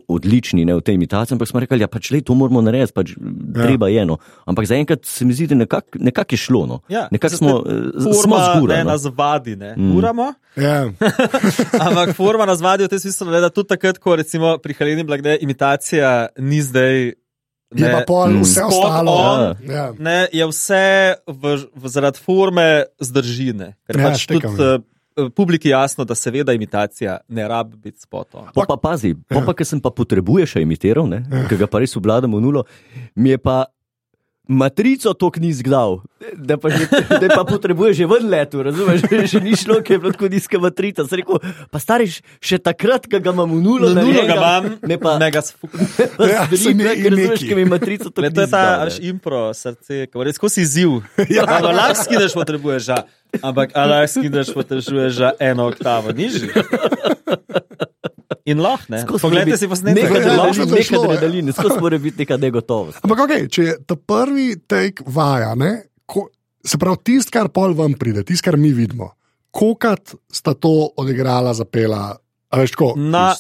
[0.08, 3.12] odlični ne, v tej imitaciji, ampak smo rekli, ja, pač le to moramo narediti, pač
[3.14, 3.52] ja.
[3.54, 4.18] treba je eno.
[4.48, 6.66] Ampak zaenkrat se mi zdi, da nekako nekak je šlo.
[6.66, 6.80] No.
[6.90, 8.84] Ja, nekako smo, eh, Forma smo ne zgurali.
[8.84, 8.92] No.
[8.92, 9.76] nas vadi, ne.
[9.76, 10.34] Uramo.
[10.56, 10.88] Ja,
[11.88, 15.04] Ampak forma nas vadi v tem smislu, ne, da tudi takrat, ko recimo pri Heleni
[15.04, 17.14] Blagne imitacija ni zdaj
[17.76, 19.12] Je pa pol mm, vse ostalo.
[19.12, 19.92] on, Ja.
[20.00, 21.44] ne, je vse v,
[21.76, 23.76] v, zaradi forme zdržine.
[23.84, 24.84] Ker Ja, pač štekam, tudi uh,
[25.36, 28.46] publiki jasno, da seveda imitacija ne rabi biti spotom.
[28.56, 31.10] Pa, pa pazi, pa, pa ker sem pa potrebuje še imitiral,
[31.50, 32.64] ker ga pa res obladam v nulo,
[33.16, 33.66] mi je pa
[34.48, 36.00] matrico to knjiz gdal,
[36.34, 36.88] da pa, že,
[37.22, 40.60] da pa potrebuje že ven letu, razumeš, že ni šlo, ker je bilo tako nizka
[40.60, 41.06] matrica.
[41.08, 41.40] Sem rekel,
[41.72, 45.30] pa stariš še takrat, ko ga imam v nulo, ga narejenega, imam, ne pa ne
[45.32, 45.78] ga sfuka.
[46.32, 48.72] Ja, se ne- ker razumeš, ker mi je matrica to Le, to je ta dal,
[48.80, 48.88] ne.
[48.88, 51.00] až impro srce, ki je skozi izziv.
[51.38, 51.44] Ja.
[51.44, 51.60] Ja.
[51.62, 52.98] Lahko skineš potrebuješ, ža,
[53.44, 56.50] ampak lahko skineš potrebuješ že eno oktavo nižji.
[58.46, 59.06] In lahko, ne?
[59.06, 60.04] Poglejte si posnetek.
[60.04, 61.12] Nekaj lahko to je neka šlo, ja.
[61.14, 63.00] adrenalin, skozi mora biti neka negotovost.
[63.02, 65.72] Ampak, okay, če je ta prvi tek vaja, ne,
[66.06, 66.28] ko,
[66.62, 69.14] se pravi, tisto, kar pol vam pride, tisto, kar mi vidimo,
[69.50, 72.18] kolikrat sta to odigrala, zapela.
[72.50, 73.32] a Veš, tako, Na,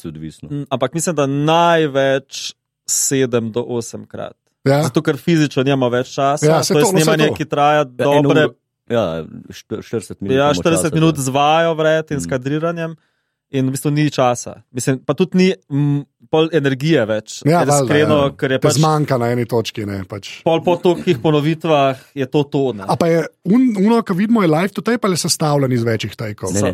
[0.69, 2.53] ampak mislim, da največ
[2.85, 4.35] sedem do osem krat.
[4.63, 4.83] ja?
[4.83, 6.45] Zato, ker fizično nima več časa.
[6.45, 7.35] Ja, to je to, no, saj snemanje, to.
[7.35, 8.47] ki traja Ja, dobre.
[8.87, 9.03] Ja,
[9.49, 10.31] št- 40 minut.
[10.33, 11.21] Ja, imamo 40 časa, minut da.
[11.21, 12.21] z vajo vred in Mm.
[12.21, 12.91] s kadriranjem,
[13.51, 14.61] in v bistvu ni časa.
[14.71, 17.41] Mislim, pa tudi ni m, pol energije več.
[17.47, 18.33] Ja, iskreno, ja.
[18.35, 19.85] ker je pač zmanjka na eni točki.
[19.85, 20.41] Ne, pač.
[20.43, 22.73] pol po tolikih ponovitvah, je to to.
[22.73, 22.83] Ne.
[22.83, 25.83] A pa je un, uno, ki vidimo, je live to tape ali je sestavljen iz
[25.83, 26.53] večjih tajkov?
[26.53, 26.73] Ne, ne.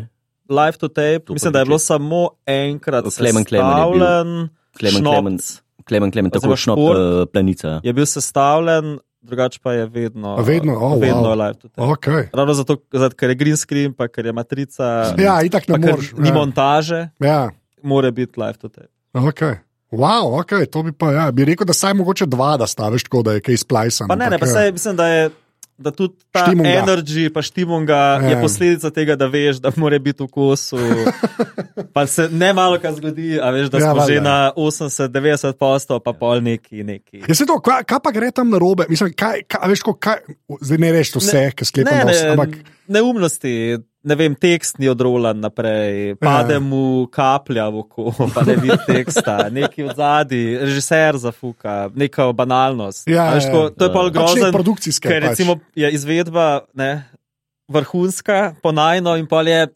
[0.49, 4.49] Live to tape, To mislim, da je že- bilo samo enkrat Klemen sestavljen.
[4.73, 5.37] Klemen Klemen.
[5.83, 6.97] Klemen, Klemen, tako šport.
[6.97, 7.67] uh, planica.
[7.67, 7.79] ja.
[7.83, 10.35] Je bil sestavljen, drugače pa je vedno.
[10.37, 10.73] A vedno?
[10.75, 11.37] Oh, vedno wow.
[11.47, 11.81] live tape.
[11.81, 12.27] Okay.
[12.33, 12.77] Ravno zato,
[13.15, 16.13] ker je green screen, pa ker je matrica, Ja, itak pa ne moreš.
[16.17, 16.33] ni ja.
[16.33, 17.49] montaže, Ja.
[17.81, 18.87] mora biti live tape.
[19.13, 19.55] Okay.
[19.93, 23.21] Wow, okay, to bi pa, ja, bi rekel, da saj mogoče dva, da staviš tako,
[23.23, 24.07] da je kaj splajsan.
[24.07, 25.29] Pa ne, ne, pa ampak, sej, mislim, da je.
[25.75, 26.69] Da tudi ta Štimunga.
[26.71, 28.29] energy, pa štimunga Ja.
[28.29, 30.77] je posledica tega, da veš, da mora biti v kosu.
[31.89, 34.05] Pa se ne malo kaj zgodi, a veš, da Ja, smo valjda.
[34.07, 36.83] že na 80-90 postov, pa pol neki.
[36.83, 37.17] neki.
[37.19, 38.85] Ja, se to, kaj, kaj pa gre tam na robe?
[38.87, 40.21] Mislim, kaj, kaj, veš, ko, kaj,
[40.61, 42.49] zdaj ne rečeš vse, ki sklepam, Ne, ne, ampak
[42.87, 46.59] neumnosti, ne vem, tekst ni odrolan naprej, pade Ja.
[46.59, 53.07] mu kaplja v oko, pa ne vidi teksta, neki od zadaj, režiser zafuka, neka banalnost.
[53.07, 53.93] Ja, veš, ja, ko, to je ja.
[53.93, 54.51] pač nek grozen.
[54.51, 55.07] produkcijske.
[55.07, 55.29] Ker pač.
[55.29, 57.07] recimo je izvedba ne,
[57.67, 59.67] vrhunska, ponajno in pol je.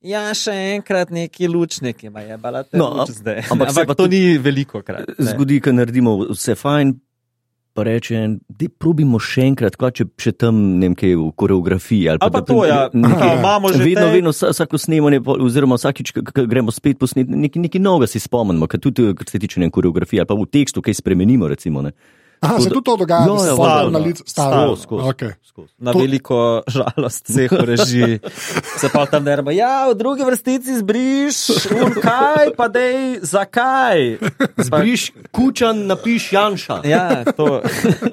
[0.00, 2.76] Ja, še enkrat neki lučniki, ima je balate.
[2.78, 3.40] No, No, am- zdaj.
[3.50, 5.08] ampak Ampak, pa to ni veliko krat.
[5.08, 5.24] ne.
[5.24, 6.92] Zgodi, ko naredimo vse fajn,
[7.78, 12.08] pa reče, da probimo še enkrat, kaj če, če tam ne vem, kaj v koreografiji.
[12.10, 15.78] Ali pa da- to, ja, nekaj- imamo že Vedno, tej- vedno vsa- vsako snemanje, oziroma
[15.78, 19.62] vsakič, ko gremo spet posneti, nekaj, nekaj novega si spomnimo, ker tudi, kar se tiče
[19.62, 21.46] ne, koreografije, ali pa v tekstu kaj spremenimo.
[21.46, 21.94] Recimo, ne.
[22.40, 24.76] Aha, se tudi to dogaja, Ja, da se ja, stalno stalno, na stavlja.
[24.76, 25.32] Skozi, Okay.
[25.42, 25.72] skozi.
[25.78, 28.18] Na To- veliko žalost vseh reži.
[28.76, 31.38] Se pa tam nerva, ja, v drugi vrstici zbriš,
[31.76, 34.18] un kaj, pa dej, zakaj.
[34.56, 36.80] Zbriš kučan, napiš Janša.
[36.84, 37.58] Ja, to.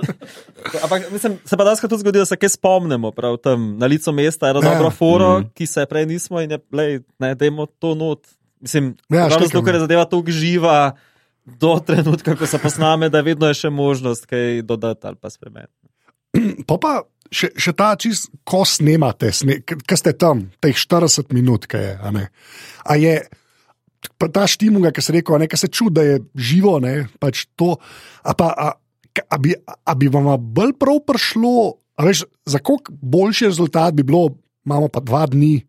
[0.83, 4.11] Ampak mislim, se pa danes tudi zgodi, da se kaj spomnimo, prav tam na licu
[4.11, 4.69] mesta, eno Ja.
[4.69, 5.47] dobro foro, Mhm.
[5.53, 8.19] ki se prej nismo in je, lej, ne, dajmo to not.
[8.59, 10.91] Mislim, Ja, ravno zato, ker je zadeva tako živa
[11.45, 15.73] do trenutka, ko se posname, da vedno je še možnost kaj dodati ali pa spremeniti.
[16.67, 16.93] Pa pa
[17.31, 21.93] še, še ta čist, ko snemate, sne, ki ste tam, teh 40 minut, kaj je.
[21.95, 22.25] A, ne?
[22.83, 23.13] a je
[24.33, 27.75] ta štimunga, ki se reče, nekaj se čudi, da je živo, ne, pač to.
[28.23, 28.67] A, pa, a,
[29.23, 31.55] a, bi, a bi vam bolj prav prišlo,
[32.03, 34.35] veš, za koliko boljši rezultat bi bilo,
[34.67, 35.59] imamo pa dva dni,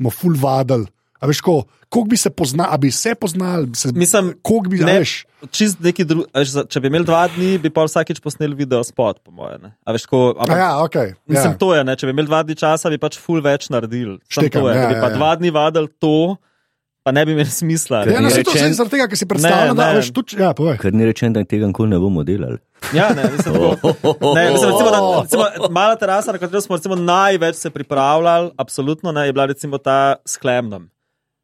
[0.00, 0.88] smo full vadel.
[1.20, 4.86] A veš, ko, koliko bi se poznali, bi se poznali, se, Mislim, koliko bi, a
[4.86, 5.14] ne, veš,
[5.50, 6.28] čist neki drugi.
[6.70, 9.72] Če bi imeli dva dni, bi pa vsakič posneli video spot, po mojem.
[9.84, 10.30] A veš, ko.
[10.38, 10.96] a Ampak, ja, ok.
[11.26, 11.58] Mislim, ja.
[11.58, 11.96] to je, ne?
[11.98, 14.20] če bi imeli dva dni časa, bi pač full več naredili.
[14.22, 15.16] Samo Štekam, to je, ja, bi ja, pa ja.
[15.18, 16.14] dva dni vadili to,
[17.02, 18.04] pa ne bi imeli smisla.
[18.06, 19.98] Ja, no, se to rečen- zdaj zaradi tega, ker si predstavljam, Ne, da ne.
[19.98, 20.78] veš, tudi, ja, povej.
[20.78, 22.60] Ker ni rečeno, da tega nikoli ne bomo delali.
[22.94, 26.94] Ja, ne, mislim, tako, ne, mislim, recimo, da, recimo, mala terasa, na katero smo recimo,
[26.94, 30.86] največ se pripravljali, absolutno ne, je bila recimo ta s Klemnom.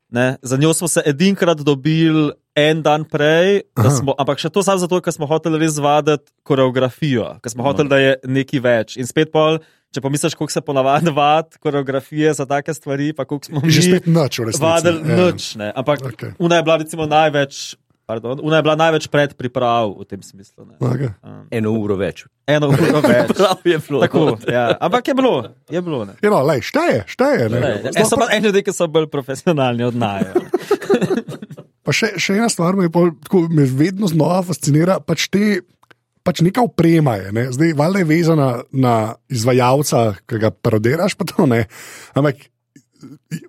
[0.08, 4.62] Ne, za njo smo se edinkrat dobili en dan prej, da smo, ampak še to
[4.62, 8.94] samo zato, ker smo hoteli res vaditi koreografijo, ker smo hoteli, da je nekaj več.
[9.02, 9.58] In spet pol,
[9.94, 13.88] če pomisliš, koliko se ponavadi vad koreografije za take stvari, pa koliko smo Že mi
[13.90, 14.62] spet noč, v resnici.
[14.62, 15.18] vadili ja.
[15.24, 15.48] nič.
[15.58, 15.72] Ne.
[15.74, 16.32] Ampak okay.
[16.38, 17.74] una je bila recimo največ.
[18.06, 20.62] Pardon, una je bila največ predpriprav v tem smislu.
[20.62, 20.76] Ne.
[20.78, 21.10] Okay.
[21.26, 22.22] Um, Eno uro več.
[22.46, 23.32] eno uro več.
[23.38, 24.00] Prav je bilo.
[24.04, 24.76] Tako, ja.
[24.80, 25.32] Ampak je bilo,
[25.66, 26.04] je bilo.
[26.06, 26.14] Ne.
[26.22, 27.48] Ja, no, lej, šteje, šteje.
[27.50, 27.62] Ne.
[27.90, 30.38] Sploh e, so pa- pa eni ljudje, ki so bolj profesionalni od najo.
[31.86, 34.96] Pa še, še ena stvar me, pol, tako, me vedno znova fascinira.
[34.98, 35.60] Pač te,
[36.26, 37.28] pač neka oprema je.
[37.30, 37.44] Ne?
[37.54, 38.94] Zdaj, valjda je vezana na
[39.30, 41.60] izvajalca, ki ga parodiraš, pa to ne.
[42.18, 42.42] Ampak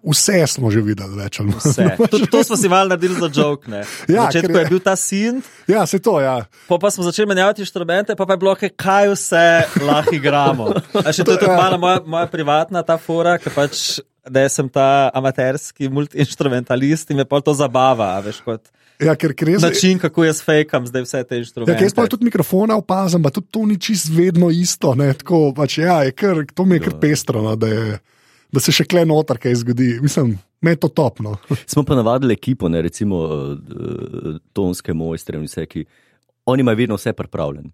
[0.04, 1.98] vse smo že videli, več ali manj.
[2.10, 3.28] To, to smo si malo naredili za.
[3.68, 3.84] Ne.
[4.08, 6.46] Ja, Na začetku je- je bil ta sin, Ja, se to, ja.
[6.68, 9.46] pa, pa smo začeli menjavati inštrumente, pa, pa je bilo, "Okej, kaj vse
[9.80, 10.74] lahko igramo.
[10.96, 11.58] A še to je tudi Ja.
[11.58, 14.00] malo moja, moja privatna ta fora, ker pač.
[14.26, 18.60] Da sem ta amaterski multi-instrumentalist in me pa to zabava, veš, kot
[19.00, 21.72] ja ker, ker jaz, način, kako jaz fejkam zdaj vse te Ja, inštrumente.
[21.74, 24.92] ker jaz pa tudi mikrofone opazim, pa tudi to ni čist vedno isto.
[24.96, 27.56] Ne, tako, pač, ja, je kar, to mi je kar pestro, no,
[28.52, 29.98] da, se še kle noter kaj zgodi.
[30.04, 31.38] Mislim, me je to topno.
[31.72, 35.86] Smo pa navadili ekipo, ne, recimo uh, tonske mojstre in vse, ki
[36.48, 37.70] oni imajo vedno vse pripravljeno.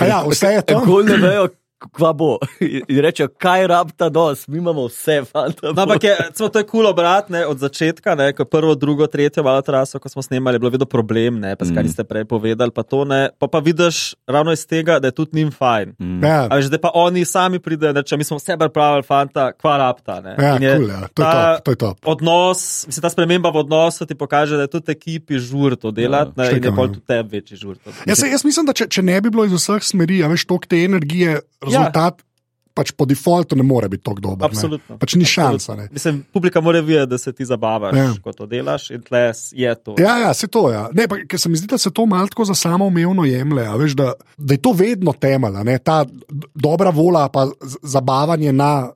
[0.00, 0.80] Ja, vse je tam.
[0.80, 1.48] Tako ne vejo,
[1.88, 2.38] kva bo.
[2.88, 5.66] In rečejo, kaj rabta dos, mi imamo vse, fanta.
[5.68, 8.74] No, ampak je, recimo, to je kul cool obrat, ne, od začetka, ne, ko prvo,
[8.74, 11.88] drugo, tretjo malo traso, ko smo snemali, je bilo vedno problem, ne, pa skaj Mm.
[11.88, 15.30] ste prej povedali, pa to ne, pa, pa vidiš ravno iz tega, da je tudi
[15.34, 15.94] njim fajn.
[15.96, 16.22] Mm.
[16.22, 19.52] Ja, A veš, da pa oni sami pridejo, da če mi smo vse pripravili, fanta,
[19.52, 20.20] kva rabta.
[20.20, 20.34] Ne.
[20.36, 21.00] ja, je cool, ja.
[21.08, 21.96] To, je ta top, to je top.
[22.04, 26.32] Odnos, mislim, ta sprememba v odnosu ti pokaže, da je tudi ekipi žur to delati,
[26.32, 26.92] Ja, ja, in je štekam, pol ja.
[26.92, 27.76] tudi tebi večji žur.
[28.04, 30.44] Jaz, se- jaz mislim, da če, če ne bi bilo iz vseh smeri, a veš,
[30.44, 31.40] toliko te energije,
[31.72, 32.26] rezultat ja.
[32.74, 34.46] pač po defaultu ne more biti tako dober.
[34.48, 34.94] Absolutno.
[34.94, 34.98] Ne.
[34.98, 35.58] Pač ni Absolutno.
[35.60, 35.74] šansa.
[35.76, 35.88] Ne.
[35.92, 38.04] Mislim, publika mora vedeti, da se ti zabavaš, Ja.
[38.04, 38.14] ja.
[38.24, 39.94] ko to delaš, in tle je to.
[40.00, 40.78] Ja, ja, se to je.
[40.78, 40.86] Ja.
[40.92, 43.66] Ne, pa, ker se mi zdi, da se to malo tako za samoumevno jemlje.
[43.66, 46.06] a Veš, da, da je to vedno temelj, a ne, ta
[46.54, 47.48] dobra volja, pa
[47.82, 48.88] zabavanje na,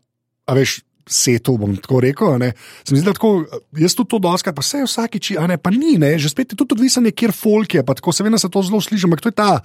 [0.48, 0.80] veš.
[1.06, 2.32] Setu bom tako rekel.
[2.82, 3.44] Se mi Zdi, da tako,
[3.78, 6.56] jaz tudi to doskrat, pa vse vsakič, a ne, pa ni, ne, že spet je
[6.58, 9.36] tudi odvisno, kjer folk je, pa tako seveda se to zelo sliši, ampak to je
[9.38, 9.60] ta,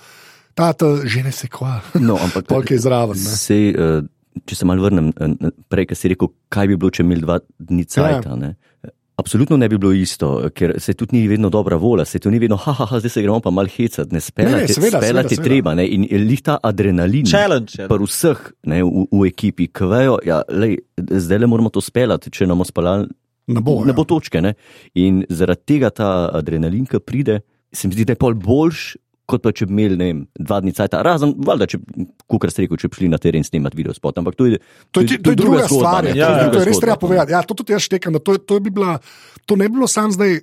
[0.56, 0.72] ta,
[1.06, 3.18] že ne se kva, No, ampak polk je zraven.
[3.18, 3.36] Ne.
[3.38, 4.02] Sej, uh,
[4.48, 7.26] če se malo vrnem eh, prej, ki si rekel, kaj bi bilo, če bi imeli
[7.26, 8.36] dva dni cajta.
[8.40, 8.92] Ja.
[9.22, 12.42] Absolutno ne bi bilo isto, ker se tudi ni vedno dobra volja, se tudi ni
[12.42, 15.76] vedno, haha, ha, zdaj se gremo pa mal hecati, ne Ne, ne, spelati, spelati treba
[15.78, 17.28] ne, in lih ta adrenalin.
[17.30, 17.86] Challenge.
[17.92, 18.40] Pri vseh
[18.72, 22.66] ne, v, v ekipi, ki vejo, ja, lej, zdaj le moramo to spelati, če nam
[22.66, 23.06] spalal,
[23.52, 23.82] Ne bo.
[23.86, 23.98] ne ja.
[23.98, 24.42] bo točke.
[24.42, 24.56] Ne?
[24.96, 27.42] In zaradi tega ta adrenalin, ki pride,
[27.74, 28.96] se mi zdi, da je pol boljš,
[29.32, 31.00] kot pa če bi imeli vem, dva dni cajt.
[31.02, 31.80] Razen, valjda, če,
[32.28, 34.18] kot ste rekel, če bi šli na teren snemati video spot.
[34.18, 34.60] Ampak to je,
[34.92, 36.04] To je, to je druga stvar.
[36.04, 36.84] ne, je, Ja, to, ja, je- to je druga res zgodba.
[36.84, 37.32] treba povedati.
[37.32, 38.20] Ja, to tudi jaz štekam.
[38.20, 39.00] To, je- to, je bi bila,
[39.46, 40.40] to ne bi bilo sam zdaj.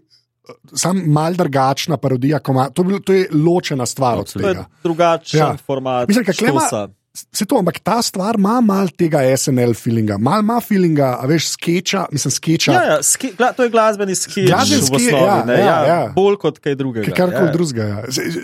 [0.74, 4.64] Sam mal drugačna parodija, to, je bilo, to je ločena stvar od To je tega.
[4.82, 5.46] drugačen Ja.
[5.46, 5.56] ja.
[5.58, 6.08] format.
[6.08, 7.38] Mislim, kaj klema- štosa.
[7.38, 11.48] Se to, ampak ta stvar ima mal tega SNL feelinga, mal ima feelinga, a veš,
[11.56, 12.72] skeča, mislim, skeča.
[12.72, 15.64] Ja, ja, ski, gla, to je glasbeni sketch Glasbeni v ske- osnovi, ja, ne, ja,
[15.64, 16.12] ja, ja.
[16.14, 17.12] bolj kot kaj drugega.
[17.14, 17.52] Kar koli ja.
[17.52, 17.84] drugega.
[17.84, 18.02] Ja.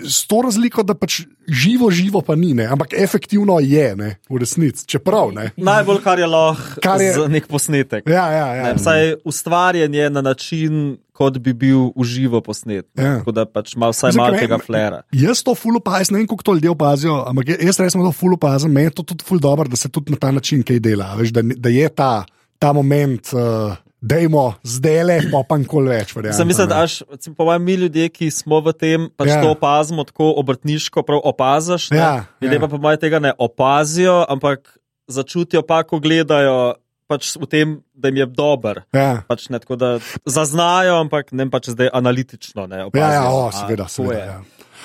[0.09, 2.65] S to razliko, da pač živo, živo pa ni, ne?
[2.65, 4.15] ampak efektivno je, ne?
[4.29, 4.85] v resnici.
[4.87, 5.51] Čeprav ne.
[5.57, 8.03] Najbolj, kar je lahko Kar je- nek posnetek.
[8.09, 8.63] Ja, ja, ja.
[8.63, 12.87] Ne, vsaj ustvarjen je na način, kot bi bil v živo posnet.
[12.93, 13.03] ne.
[13.03, 13.13] Ja.
[13.21, 15.01] Tako da pač ima vsaj malo tega flera.
[15.15, 18.35] Jaz to ful opazim, ne vem, kako to ljudje opazijo, ampak jaz resno to ful
[18.35, 21.13] opazim, meni je to tudi ful dobro, da se tudi na ta način kaj dela.
[21.19, 22.11] Veš, da, da je ta,
[22.59, 23.73] ta moment, uh,
[24.05, 26.13] dajmo zdaj le, pa pa nikoli več.
[26.15, 29.41] verjamem, mislim, da recimo, po mojem, mi ljudje, ki smo v tem, pač ja.
[29.41, 31.89] to opazimo tako obrtniško, prav opaziš.
[31.91, 31.97] ne.
[31.97, 32.61] Ja, Ljudje ja.
[32.61, 36.75] pa po mojem tega ne opazijo, ampak začutijo pa, ko gledajo
[37.07, 38.83] pač v tem, da jim je dober.
[38.91, 39.23] Ja.
[39.27, 39.89] Pač ne tako, da
[40.25, 42.65] zaznajo, ampak ne pač zdaj analitično.
[42.67, 43.13] Ne, Ja, opazijo.
[43.13, 43.83] ja, o, A, seveda.
[43.83, 44.25] tako seveda je.
[44.27, 44.39] ja.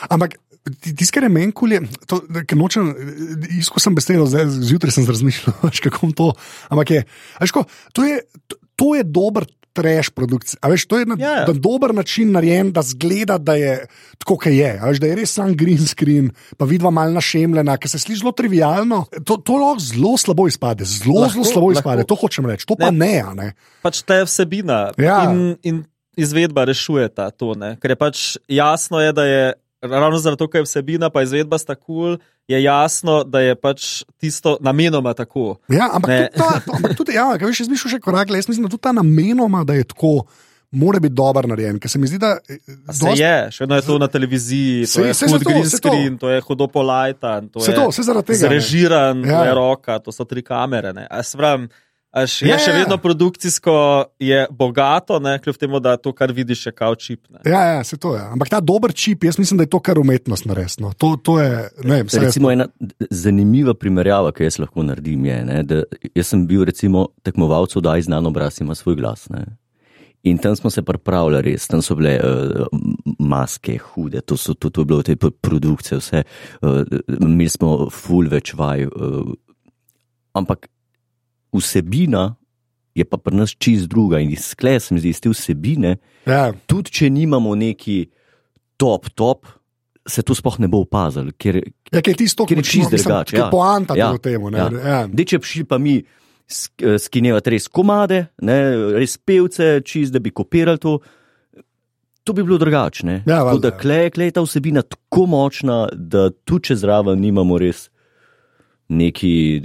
[0.09, 0.37] Ampak
[0.83, 2.91] tisto, kar je meni kul, je, to, da- ker nočem,
[3.57, 4.29] isko sem besedil,
[4.61, 5.57] zjutraj sem razmišljal,
[5.87, 6.29] kako bom to.
[6.69, 7.01] Ampak je,
[7.53, 9.49] ko, to, je, to, to je dober.
[9.73, 10.59] Trash produkcija.
[10.61, 11.45] A Veš, to je na, Ja, ja.
[11.45, 13.87] na dober način narejen, da zgleda, da je
[14.19, 14.71] tako, kot je.
[14.75, 18.21] A Veš, da je res sam green screen, pa vidva malo našemljena, ker se sliši
[18.21, 19.05] zelo trivialno.
[19.21, 21.81] To, to lahko zelo slabo izpade, zelo, Lahko, zelo slabo lahko.
[21.81, 22.05] izpade.
[22.05, 22.67] To hočem reči.
[22.67, 22.99] To pa Ne.
[23.01, 23.15] ne.
[23.21, 23.49] a ne.
[23.81, 25.31] Pač ta vsebina Ja.
[25.31, 25.85] in, in
[26.17, 27.55] izvedba rešujeta to.
[27.55, 27.77] Ne?
[27.77, 28.17] Ker je pač
[28.49, 29.43] jasno, je, da je
[29.83, 33.87] ravno tega, ker je vsebina, pa izvedba sta kul, cool, je jasno, da je pač
[34.17, 35.57] tisto namenoma tako.
[35.69, 36.19] Ja, ampak Ne.
[36.27, 38.31] tudi, ta, to, ampak tudi ja, kaj veš, jaz bi šel še korak.
[38.31, 40.27] Jaz mislim, da tudi ta namenoma, da je tako,
[40.73, 41.79] mora biti dober narejen.
[41.79, 44.83] Ker se mi zdi, da eh, A Se je, še vedno je to na televiziji,
[44.83, 45.89] to Se- je se hud za to, green se to.
[45.89, 49.39] screen, to je hudo polajtan, to Se je to, vse zaradi tega, zrežiran, Ja.
[49.39, 50.93] to je roka, to so tri kamere.
[50.93, 51.07] ne.
[51.07, 51.69] A se pravim,
[52.11, 52.79] Až, Ja, še ja, ja.
[52.81, 53.73] vedno produkcijsko
[54.19, 57.29] je bogato, ne, kljub temu, da to, kar vidiš, je kao čip.
[57.31, 57.39] Ne.
[57.47, 58.23] Ja, ja, se to je.
[58.25, 60.91] Ampak ta dober čip, jaz mislim, da je to kar umetnost naresno.
[60.99, 61.53] To, to je,
[61.85, 62.67] ne jaz- Recimo ena
[63.11, 67.95] zanimiva primerjava, ki jaz lahko naredim, je, ne, da jaz sem bil recimo tekmovalec, da
[67.95, 69.29] je znan obraz, ima svoj glas.
[69.31, 69.45] Ne.
[70.23, 72.67] In tam smo se pripravljali, res, tam so bile uh,
[73.19, 76.25] maske, hude, to, so, to, to je bilo te produkcije, vse.
[76.61, 76.83] Uh,
[77.21, 78.85] imeli smo full več vaj.
[78.85, 79.31] Uh,
[80.35, 80.67] ampak
[81.53, 82.35] vsebina
[82.95, 86.51] je pa pri nas čist druga in izklej se mi zdi iz te vsebine, ja,
[86.67, 88.07] tudi če nimamo neki
[88.77, 89.47] top, top,
[90.09, 93.37] se to sploh ne bo opazilo, ker ja, ker je tisto, Ker je čisto drugače,
[93.37, 93.49] Ja.
[93.53, 94.43] Poanta Ja, v tem.
[94.55, 94.67] ja.
[94.75, 94.99] Ja.
[95.07, 98.59] Dej, če bi pa mi eh, skinevati res komade, ne,
[98.99, 100.99] res pevce, čist, da bi kopirali to.
[102.25, 103.23] To bi bilo drugačne.
[103.27, 107.87] Ja, valjda, da klej, klej ta vsebina tako močna, da tu če zraven nimamo res
[108.91, 109.63] neki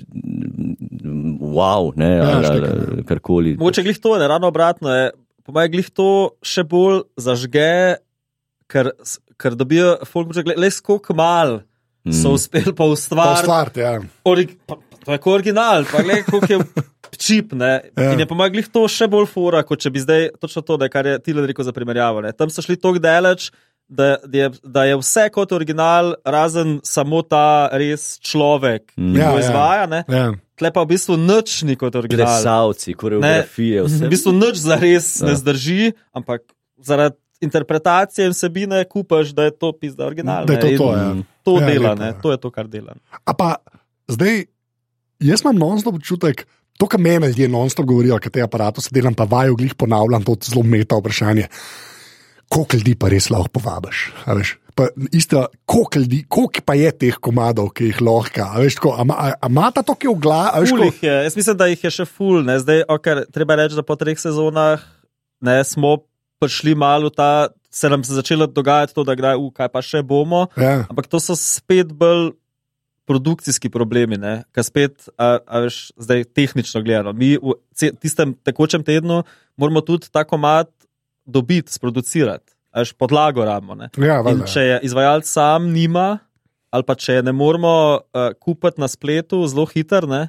[1.39, 3.55] wow, ne, Ja, ali, štekam, ali karkoli.
[3.55, 5.11] Mogoče glih to, ne ravno obratno je.
[5.43, 6.07] Po mojem, glih to
[6.41, 7.69] še bolj zažge,
[8.67, 8.89] ker,
[9.35, 11.59] ker dobijo folk, le skok mal
[12.03, 12.33] so Mm.
[12.33, 13.43] uspeli pa To ustvariti.
[13.43, 13.93] stvar, ja.
[14.23, 16.59] Orig, pa, pa, to je kot original, pa gledaj, koliko je
[17.17, 17.53] čip.
[17.53, 17.81] Ne?
[17.91, 18.03] Ja.
[18.03, 18.11] Ja.
[18.13, 21.05] In je pomagal to še bolj fora, kot če bi zdaj točno to, ne, kar
[21.05, 22.21] je Tilan rekel za primerjavo.
[22.21, 22.29] Ne?
[22.31, 23.49] Tam so šli tako daleč,
[23.87, 29.17] da, da, je, da je vse kot original, razen samo ta res človek, ki Mm.
[29.17, 29.41] Ja, ga ja.
[29.41, 29.85] izvaja.
[29.87, 30.03] Ne?
[30.07, 30.27] ja.
[30.55, 32.25] Tle pa v bistvu nič ni kot original.
[32.27, 34.07] Plesalci, koreografije, vse.
[34.07, 35.27] V bistvu nič za res Ja.
[35.27, 36.47] ne zdrži, ampak
[36.79, 40.45] zaradi interpretacije in vsebine kupaš, da je to pizda original.
[40.47, 40.77] Da je to ne.
[40.77, 41.09] To, ja.
[41.43, 42.07] to Ja, dela, lepo, ne.
[42.07, 42.21] ja.
[42.21, 42.95] to je to, kar dela.
[43.27, 43.55] A pa
[44.07, 44.45] zdaj,
[45.19, 46.47] jaz imam non-stop občutek,
[46.79, 50.39] to, kar meni ljudje non-stop govorijo, kaj te aparate delam, pa vaju glih ponavljam, to
[50.43, 51.47] zelo meta vprašanje.
[52.49, 54.11] Koliko ljudi pa res lahko povabiš?
[54.25, 54.55] a veš?
[54.75, 58.95] Pa isto, koliko ljudi, koliko pa je teh komadov, ki jih lahko, a veš, tako,
[59.47, 60.89] ima ta to, ki je v glavi.
[61.01, 62.41] Jaz mislim, da jih je še ful.
[62.43, 62.57] Ne?
[62.59, 64.83] Zdaj, okay, treba reči, da po treh sezonah
[65.39, 65.97] ne, smo
[66.43, 70.47] prišli malo ta, se nam je začelo dogajati to, da gre, kaj pa še bomo.
[70.59, 72.33] Ja, Ampak to so spet bolj
[73.05, 74.17] produkcijski problemi,
[74.51, 77.13] ker spet, a, a veš, zdaj tehnično gledano.
[77.13, 77.55] Mi v
[78.01, 79.21] tistem tekočem tednu
[79.55, 80.71] moramo tudi ta komat
[81.25, 83.45] dobiti, sproducirati, a veš, podlago.
[83.75, 83.89] Ne?
[83.97, 84.45] ja, valjda.
[84.45, 86.19] če je izvajalec sam nima,
[86.71, 90.27] ali pa če ne moremo uh, kupiti na spletu zelo hiter, ne,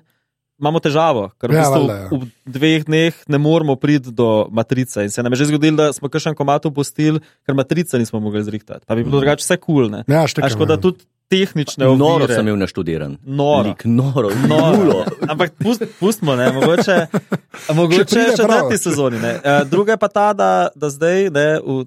[0.57, 2.09] imamo težavo, ker v, Ja, bistvu, valjda, ja.
[2.11, 5.03] v dveh dneh ne moremo priti do matrice.
[5.03, 8.41] In se nam je že zgodilo, da smo kakšen komat opustili, ker matrice nismo mogli
[8.43, 8.85] zrihtati.
[8.85, 9.87] Pa bi bilo drugače vse kul.
[9.87, 10.81] Cool, Ja, štekam, škoda ja.
[10.81, 12.35] tudi tehnične Noro ovire.
[12.35, 13.17] sem imel naštudiran.
[13.21, 13.69] Noro.
[13.69, 15.05] Lik, noro, No, nulo.
[15.29, 17.07] ampak pust, pustimo, ne, mogoče,
[17.75, 19.19] mogoče še v četrti sezoni.
[19.19, 19.33] Ne.
[19.37, 21.85] Eh, Druga je pa ta, da, da zdaj, ne, v,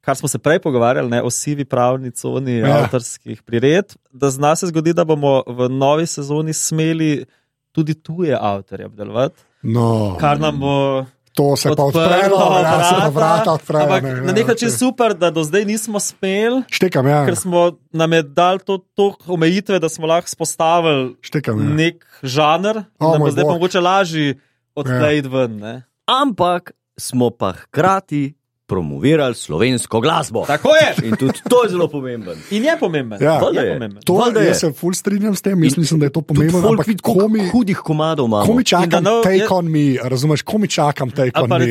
[0.00, 2.66] kar smo se prej pogovarjali, ne, o sivi pravni coni Ja.
[2.66, 2.78] ja.
[2.80, 7.26] avtorskih prired, da zna se zgodi, da bomo v novi sezoni smeli
[7.72, 11.04] tudi tuje avtorje obdelovati, No, kar nam bo.
[11.32, 13.82] to se pa odprlo odprlo, ja, se pa vrata, odprejo.
[13.82, 14.78] Ampak ne, na ja, nek način okej.
[14.78, 17.24] super, da do zdaj nismo smeli, Štekam, ja.
[17.24, 21.74] ker smo nam je dali to, to omejitve, da smo lahko spostavili Štekam, ja.
[21.76, 24.34] nek žanr, O, da bo moj zdaj pa mogoče lažje
[24.74, 25.56] odtlejiti ven.
[25.56, 25.82] Ne?
[26.06, 28.34] Ampak smo pa hkrati
[28.72, 30.44] promovirali slovensko glasbo.
[30.46, 30.88] Tako je.
[31.04, 32.32] In tudi to je zelo pomembno.
[32.50, 33.18] In je pomemben.
[33.20, 33.36] Ja.
[33.38, 33.74] Valjda je je.
[33.74, 34.02] pomemben.
[34.02, 34.46] To, Valjda je.
[34.48, 36.62] jaz se ful strinjam s tem, jaz mislim, da je to pomembno.
[36.66, 38.44] Ampak vidi, komi, hudih komadov imamo.
[38.44, 41.66] komi čakam, no, take je- on me, razumeš, komi čakam, take on me.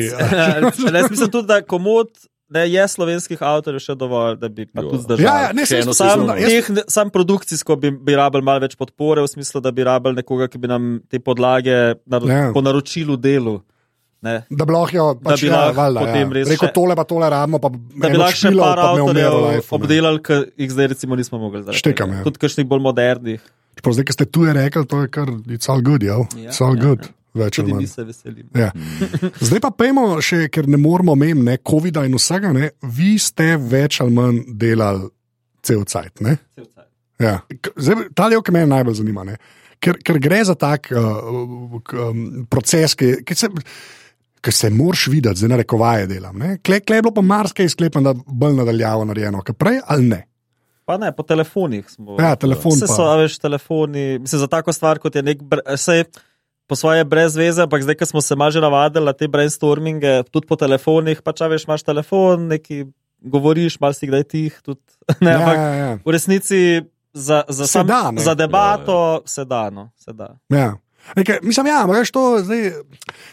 [0.92, 2.08] Jaz mislim tudi, da komod.
[2.50, 5.24] Ne, je slovenskih avtorjev še dovolj, da bi tudi zdržali.
[5.24, 8.74] Ja, ja, ne, se eno Sam, jaz, teh, sam produkcijsko bi, bi rabil malo več
[8.76, 11.72] podpore, v smislu, da bi rabil nekoga, ki bi nam te podlage
[12.06, 12.50] nar Ja.
[12.52, 13.62] po naročilu delu.
[14.22, 14.36] Ne.
[14.50, 16.34] da bi lahko, pač, bi ja, lahko valjda, potem ja.
[16.36, 20.36] res še- tole pa tole rabimo, pa Da bi lahko še par avtorjev obdelali, ki
[20.62, 21.64] jih zdaj recimo nismo mogli.
[21.64, 22.22] zaradi Štekam, ja.
[22.22, 23.40] Tudi kakšnih bolj modernih.
[23.74, 26.20] Čeprav zdaj, ko ste tu rekli, to je kar, it's all good, ja.
[26.36, 27.02] Ja, It's all ja, good.
[27.02, 27.14] ja.
[27.34, 27.86] Več ali manj.
[27.88, 28.50] se veselimo.
[28.54, 28.68] Ja.
[29.48, 33.56] Zdaj pa pojmo še, ker ne moramo mem, ne, COVID-a in vsega, ne, vi ste
[33.56, 35.08] več ali manj delali
[35.64, 36.20] cel cajt.
[36.20, 36.36] Ne?
[36.54, 36.88] Cel cajt.
[37.18, 37.38] Ja.
[37.74, 39.38] Zdaj, ta del, ki me najbolj zanima, ne?
[39.82, 41.18] ker, ker gre za tak uh,
[42.06, 43.50] um, proces, ki, ki se.
[44.42, 46.34] Ker se moraš videti, zdaj na rekovaje delam.
[46.36, 46.56] ne.
[46.58, 50.20] Kle, kle je bilo pa marsikaj sklepano, da bolj nadaljavo narejeno, kot prej ali ne.
[50.84, 52.16] Pa ne, po telefonih smo.
[52.18, 52.94] Ja, telefon Vse pa.
[52.94, 54.18] so, veš, telefoni.
[54.18, 55.38] Mislim, za tako stvar, kot je nek.
[55.76, 56.04] Sej,
[56.66, 60.22] po svoje brez veze, ampak zdaj, ko smo se malo že navadili na te brainstorminge,
[60.24, 62.82] tudi po telefonih, pač a veš, imaš telefon, neki
[63.20, 64.58] govoriš, malo si kdaj tih.
[64.60, 64.80] Tudi,
[65.20, 65.90] ne, Ja, ampak ja, ja.
[66.04, 66.82] v resnici
[67.14, 68.20] za, za, Se sam, da, ne.
[68.20, 69.70] za debato se da.
[69.70, 70.34] No, se da.
[70.48, 70.72] Ja.
[71.16, 72.72] Nekaj, mislim, ja, ampak veš, to zdaj,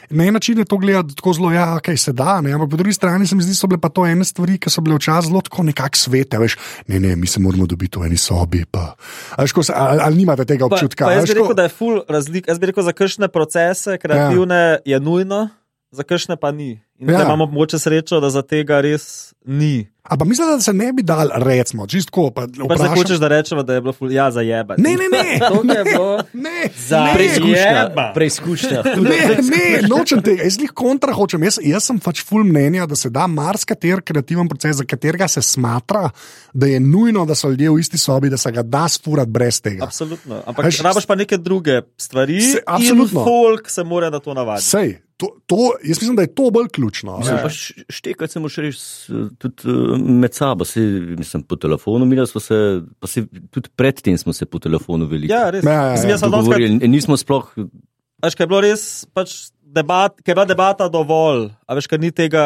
[0.10, 2.78] na en način je to gledati tako zelo, ja, kaj se da, ne, ampak po
[2.78, 5.30] drugi strani se mi zdi, so bile pa to ene stvari, ki so bile včasih
[5.30, 8.96] zelo tako nekako svete, veš, ne, ne, mi se moramo dobiti v eni sobi, pa,
[9.38, 11.06] veš, ko se, ali, ali nimate tega Pa, občutka?
[11.06, 12.48] pa a jaz bi rekel, ko- da je full razlik.
[12.48, 14.78] Jaz bi rekel, za kakšne procese kreativne ja.
[14.86, 15.50] je nujno,
[15.92, 16.82] za kakšne pa ni.
[16.98, 17.22] In Ja.
[17.24, 19.88] imamo mogoče srečo, da za tega res ni.
[20.04, 22.96] A pa mislim, da se ne bi dal, recimo, čistko, pa zdaj vprašam.
[22.96, 24.76] hočeš, da rečemo, da je bilo ful, ja, za jeba.
[24.78, 26.18] Ne, ne, ne, To je bilo.
[26.46, 28.12] ne, Za ne, Preizkušnja.
[28.14, 28.84] Preizkušnja.
[29.10, 30.44] Ne, ne, nočem tega.
[30.44, 31.44] Jaz jih kontra hočem.
[31.44, 35.42] Jaz, jaz sem pač full mnenja, da se da marsikateri kreativen proces, za katerega se
[35.42, 36.10] smatra,
[36.54, 39.62] da je nujno, da so ljudje v isti sobi, da se ga da sfurati brez
[39.62, 39.84] tega.
[39.84, 40.42] Absolutno.
[40.46, 42.42] Ampak Veš, rabaš pa neke druge stvari.
[42.42, 43.24] Se- in absolutno.
[43.24, 44.68] folk se mora na to navaditi.
[44.68, 47.18] Sej, to, to, jaz mislim, da je to bolj ključno.
[47.20, 50.80] Mislim, pa š- štekati se moraš res eh, tudi eh, med sabo, se,
[51.20, 55.34] mislim, po telefonu, mi smo se, pa se tudi predtem smo se po telefonu veliko
[55.34, 55.64] Ja, res.
[55.64, 56.08] Ja, ja, ja.
[56.08, 56.80] Mislim, dogovorili.
[56.82, 57.52] In Nismo sploh
[58.24, 58.84] veš, kaj je bilo res,
[59.16, 62.46] pač debat, kaj je bila debata dovolj, a veš, kaj ni tega,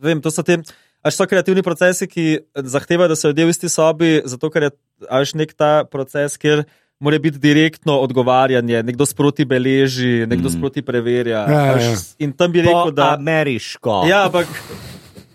[0.00, 0.58] vem, to so te,
[1.04, 4.68] a veš, so kreativni procesi, ki zahtevajo, da se ljudje v isti sobi, zato ker
[4.68, 4.72] je,
[5.08, 6.64] a veš, nek ta proces, kjer
[7.04, 10.52] mora biti direktno odgovarjanje, nekdo sproti beleži, nekdo Mm.
[10.52, 11.38] sproti preverja.
[11.40, 11.96] Ja, ja, ja.
[12.18, 13.12] In tam bi rekel, Po da.
[13.12, 14.04] ameriško.
[14.06, 14.46] Ja, ampak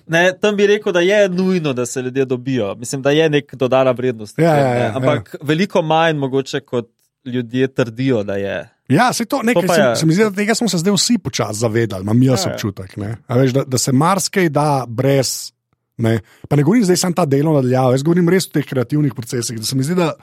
[0.07, 2.75] ne, tam bi rekel, da je nujno, da se ljudje dobijo.
[2.75, 4.39] Mislim, da je nek dodana vrednost.
[4.39, 4.79] Ja, ja, ne.
[4.79, 6.89] ja, ampak veliko manj mogoče, kot
[7.25, 8.57] ljudje trdijo, da je.
[8.89, 9.95] Ja, se to nekaj, To se, je.
[9.95, 12.53] se mi zdi, da tega smo se zdaj vsi počasi zavedali, imam jaz Ja, ja.
[12.53, 13.17] občutek, ne?
[13.27, 15.51] A veš, da, da se marsikaj da brez.
[15.99, 16.19] Ne?
[16.47, 19.59] Pa ne govorim zdaj samo ta delo nadaljavo, jaz govorim res o teh kreativnih procesih.
[19.59, 20.13] Da se mi zdi, da,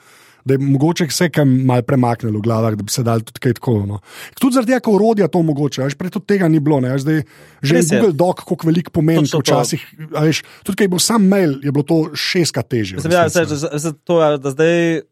[0.47, 3.57] da je mogoče vse kaj malo premaknilo v glavah, da bi se dal tudi kaj
[3.59, 3.75] tako.
[3.89, 3.99] No.
[4.39, 5.89] Tudi zaradi tega, ker urodja to omogoča.
[5.89, 6.79] Veš, prej tudi tega ni bilo.
[6.85, 6.95] Ne?
[6.95, 7.19] Veš, Zdaj,
[7.63, 7.99] že Res je.
[7.99, 9.83] Google Doc, koliko velik pomeni, ko včasih.
[10.15, 13.01] Veš, tudi, kaj bil sam mail, je bilo to šestkrat težje.
[13.01, 13.79] Mislim, ja, resnici, se, ne.
[13.81, 15.03] se, se, to, ja, da zdaj,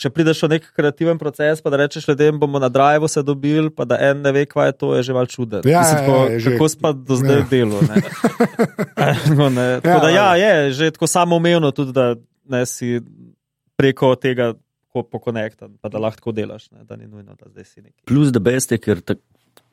[0.00, 3.68] če prideš v nek kreativen proces, pa da rečeš ljudem, bomo na drive se dobili,
[3.68, 5.60] pa da en ne ve, kaj je to, je že mal čuden.
[5.68, 7.42] Ja, Mislim, ja, tako, ja, že- kako spa do zdaj ja.
[7.44, 7.48] ja.
[7.50, 7.80] delo.
[7.84, 7.96] Ne?
[9.28, 9.68] Tako, ne.
[9.84, 12.14] Tako da, ja, je že tako samoumevno tudi, da
[12.48, 13.00] ne si
[13.82, 14.52] preko tega
[14.92, 16.84] ko pokonektan, pa da lahko delaš, ne?
[16.84, 18.02] da ni nujno, da zdaj si neki.
[18.08, 19.16] Plus, da beste, ker ta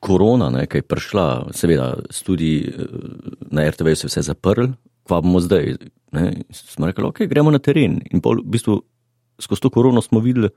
[0.00, 1.90] korona, ne, ki je prišla, seveda,
[2.24, 2.52] tudi
[3.52, 4.72] na RTV se je vse zaprl,
[5.08, 5.76] kva bomo zdaj.
[6.16, 6.24] Ne,
[6.56, 8.00] smo rekli, ok, gremo na teren.
[8.10, 8.78] In pol, v bistvu,
[9.40, 10.50] skozi to korono smo videli,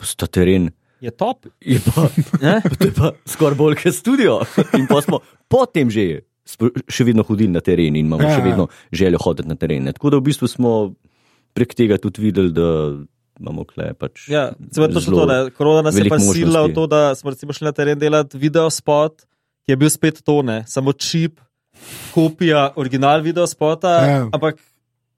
[0.00, 0.72] da ta teren
[1.02, 1.46] Je top.
[1.60, 2.08] je pa,
[2.78, 4.40] to je pa skoraj bolj kot studio.
[4.78, 5.18] In pa smo
[5.50, 6.22] potem že
[6.90, 9.90] še vedno hodili na teren in imamo Ja, še vedno željo hoditi na teren.
[9.94, 10.94] Tako da v bistvu smo
[11.52, 12.68] prek tega tudi videli, da
[13.38, 14.28] imamo kle pač.
[14.28, 17.64] Ja, celo to, da korona nas je pa sila v to, da smo recimo šli
[17.64, 19.24] na teren delati video spot,
[19.62, 21.40] ki je bil spet tone, samo čip,
[22.12, 24.28] kopija, original video spota, Ja.
[24.28, 24.58] ampak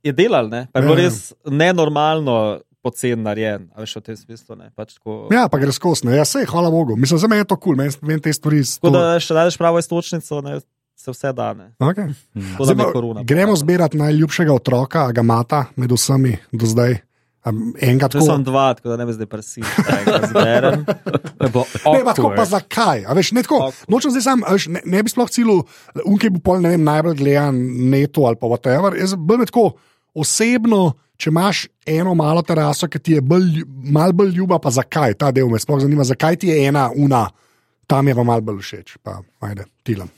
[0.03, 0.67] je delal, ne?
[0.73, 1.03] Pa je bilo Ja.
[1.03, 4.57] res nenormalno pocen narejen, a veš v tem smislu.
[4.57, 4.69] Ne?
[4.77, 6.05] Pač tako, Ja, pa gre skozi.
[6.05, 6.17] ne.
[6.17, 6.97] Ja, sej, hvala Bogu.
[6.97, 7.89] Mislim, za mene je to kul, cool.
[8.03, 8.61] meni te stvari.
[8.61, 10.61] tako da še najdeš pravo istočnico, ne?
[11.05, 11.53] Se vse da.
[11.55, 11.71] Ne?
[11.79, 12.15] Okay.
[12.57, 13.23] To je pa korona.
[13.23, 17.03] Gremo zbirati najljubšega otroka, a ga mata med vsemi do zdaj.
[17.45, 18.45] Enega Če sem tako.
[18.47, 19.65] dva, tako da ne bi zdaj prsil,
[20.07, 20.85] da zberem.
[21.45, 23.03] Ne, pa tako pa zakaj?
[23.05, 25.61] A Veš, ne, tako, nočem zdaj sam, a veš, ne, ne bi sploh cilil,
[26.09, 27.59] unke bo pol, ne vem, najbolj gledan
[27.93, 28.97] neto ali pa whatever.
[28.97, 29.67] Jaz bolj me tako
[30.17, 33.61] osebno, če imaš eno malo teraso, ki ti je bolj,
[33.93, 37.27] malo bolj ljuba, pa zakaj ta del me sploh zanima, zakaj ti je ena una,
[37.87, 38.97] tam je pa malo bolj všeč.
[39.05, 40.09] Pa, ajde, tilam.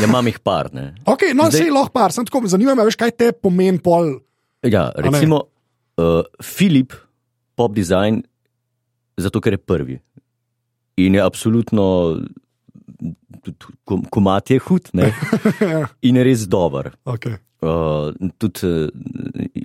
[0.00, 0.68] Ja, imam jih par.
[0.74, 0.88] Ne.
[1.06, 4.16] Ok, no, Zdaj- zdaj lahko par, sem tako, zanima me, veš, kaj te pomeni pol.
[4.64, 5.42] Ja, recimo
[6.00, 6.92] uh, Filip,
[7.54, 8.22] pop design,
[9.20, 9.98] zato ker je prvi.
[10.96, 11.84] In je absolutno,
[14.10, 15.10] komat je hud, ne?
[16.06, 16.92] In je res dober.
[17.04, 17.38] okay.
[17.64, 18.88] Uh, tudi uh,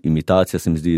[0.04, 0.94] imitacija se mi zdi.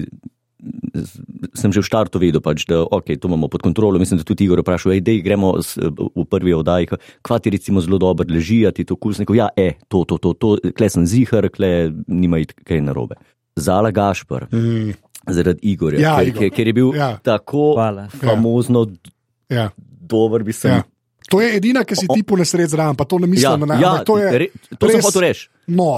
[1.53, 3.97] Sem že v štartu vedel, pač, da okay, to imamo pod kontrolo.
[3.97, 8.25] Mislim, da tudi Igor vprašal, da gremo v prvi oddaji, kva ti recimo zelo dobro
[8.25, 9.33] leži, a ti to kusniko.
[9.33, 11.71] Ja, e, to, to, to, to kle sem zihar, kle
[12.05, 13.17] nima iti kaj narobe.
[13.53, 14.93] Zala Gašpr, mm,
[15.27, 16.49] zaradi Igorja, Ja, ker, Igor.
[16.51, 17.09] ker, je bil Ja.
[17.09, 17.19] ja.
[17.19, 18.07] tako Hvala.
[18.13, 18.85] famozno
[19.49, 19.69] ja,
[20.01, 20.83] dober, bi se ja.
[21.27, 23.63] To je edina, ki si ti po nesreč zraven, pa to ne Ja, mislim.
[23.63, 25.47] na- ja, ampak to je re, to sem res hotel reči.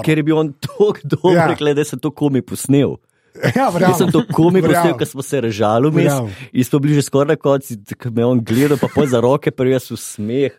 [0.04, 1.50] Ker je bil on tako dober, Ja.
[1.50, 1.74] ja.
[1.74, 2.96] da se to komi posnel.
[3.58, 6.34] Ja, Jaz sem to komi posnel, ker smo se režali vmes Verjamem.
[6.54, 9.20] in smo bili že skoraj na koncu, ko me je on gledal, pa pol za
[9.20, 10.54] roke, pa jaz v smeh.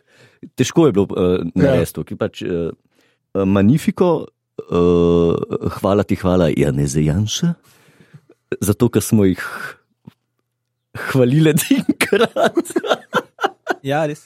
[0.52, 2.68] Težko je bilo uh, narediti, ki pač uh,
[3.32, 4.28] Magnifico,
[4.68, 5.32] uh,
[5.80, 7.54] hvala ti, hvala Janeze Janša,
[8.60, 9.40] zato ker smo jih
[11.12, 12.60] hvalili enkrat.
[13.86, 14.24] Ja, res.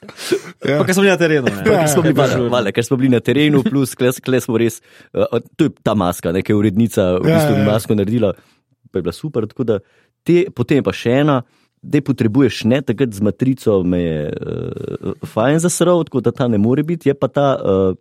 [0.64, 0.78] Ja.
[0.80, 1.44] Pa, ker smo bili na terenu.
[1.46, 1.56] ne.
[1.60, 4.46] Ja, Ker smo, bili, ja, hvala, hvala, ker smo bili na terenu, plus kles, kles
[4.48, 4.80] smo res.
[5.12, 7.66] Uh, to je ta maska, nekaj urednica, v Ja, bistvu ja, ja.
[7.68, 8.32] masko naredila,
[8.90, 9.44] pa je bila super.
[9.46, 9.80] Da
[10.24, 11.40] te, potem pa še ena,
[11.80, 16.58] da potrebuješ ne takrat z matrico, me je uh, fajn zasrl, tako da ta ne
[16.60, 17.50] more biti, je pa ta.
[17.60, 17.92] Uh,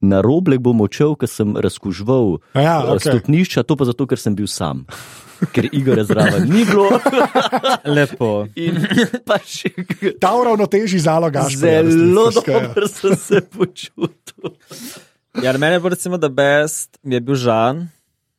[0.00, 3.18] Na roblek bom odšel, ker sem razkužval Ja, eh, okej.
[3.18, 4.86] stopnišča, to pa zato, ker sem bil sam.
[5.54, 6.90] Ker Igor je zraven ni bilo.
[7.96, 8.46] Lepo.
[8.58, 8.78] In
[9.26, 9.66] pač
[10.18, 11.46] Ta uravnoteži zaloga.
[11.50, 14.54] zelo dobro sem se počutil.
[15.42, 17.86] Ja, meni je bilo recimo, da best mi je bil Žan.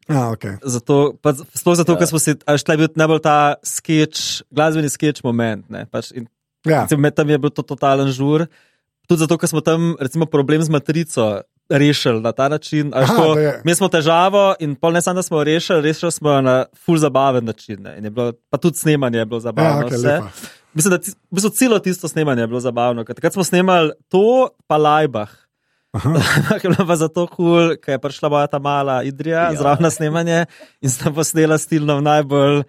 [0.09, 0.57] Ja, okay.
[0.65, 4.89] Zato, pa, sploh zato, ker smo si, a šla je bil najbolj ta sketch, glasbeni
[4.89, 5.69] sketch moment.
[5.69, 6.25] Ne, pač, in,
[6.65, 6.83] ja.
[6.83, 8.47] recimo, med tam je bil to totalen žur.
[9.09, 12.91] Tudi zato, ker smo tam recimo, problem z matrico rešili na ta način.
[12.93, 16.31] Aha, ko, Mi smo težavo in pol ne samo, da smo jo rešili, rešili smo
[16.31, 17.87] jo na full zabaven način.
[18.09, 19.87] Bilo, pa tudi snemanje je bilo Ja, zabavno.
[19.87, 20.07] okay, vse.
[20.07, 20.27] lepa.
[20.73, 23.03] Mislim, da v bistvu celo tisto snemanje je bilo zabavno.
[23.03, 25.29] Takrat smo snemali to, pa Lajbah.
[26.63, 29.51] Je bilo pa zato kul, cool, ker je prišla moja ta mala Idrija ja.
[29.51, 29.57] Ja.
[29.57, 30.45] zraven na snemanje
[30.81, 32.63] in sta posnela stilno v najbolj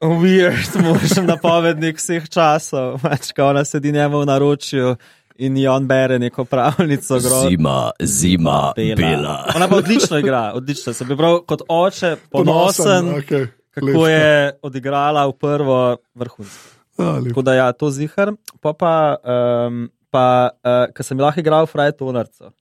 [0.00, 2.98] weird, možen napovednik vseh časov.
[3.36, 4.96] Ko ona sedi njemu v naročju
[5.38, 7.18] in on bere neko pravljico.
[7.20, 7.48] Gro...
[7.48, 8.96] Zima, zima, bela.
[8.96, 9.36] bela.
[9.56, 10.92] Ona pa odlično igra, odlično.
[10.92, 14.08] Sem bil prav kot oče ponosen, Ponosen, okej, kako lepo.
[14.08, 16.76] je odigrala v prvo vrhunsko.
[16.96, 18.32] Tako da ja, to zihar.
[18.60, 22.52] Pa pa, um, pa uh, ker sem lahko igral Fraj Tonarco.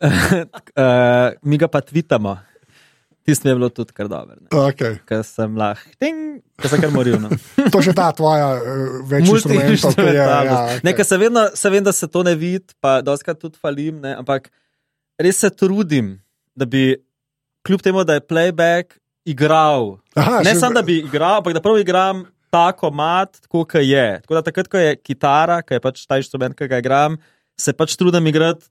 [0.00, 2.38] uh, mi ga pa tvitamo.
[3.26, 4.36] Tisti mi je bilo tudi kar dobro.
[4.50, 4.96] Okay.
[5.06, 7.18] Ker sem lahko, ker sem kar moril.
[7.20, 7.28] No.
[7.74, 10.14] To je ta tvoja uh, več instrumentov, ki je.
[10.16, 10.86] Ja, Multi-instrumentalnost.
[10.88, 14.00] Ne, ker se vedno, se vem, da se to ne vidi, pa doskrat tudi falim,
[14.02, 14.48] ne, ampak
[15.20, 16.14] res se trudim,
[16.56, 16.94] da bi,
[17.66, 18.96] kljub temu, da je playback,
[19.28, 19.98] igral.
[20.16, 24.08] Aha, ne samo, da bi igral, ampak da prav igram tako mat, tako kot je.
[24.24, 27.20] Tako da takrat, ko je kitara, ki je pač ta inštrument, ki ga igram,
[27.60, 28.66] se pač trudim igrati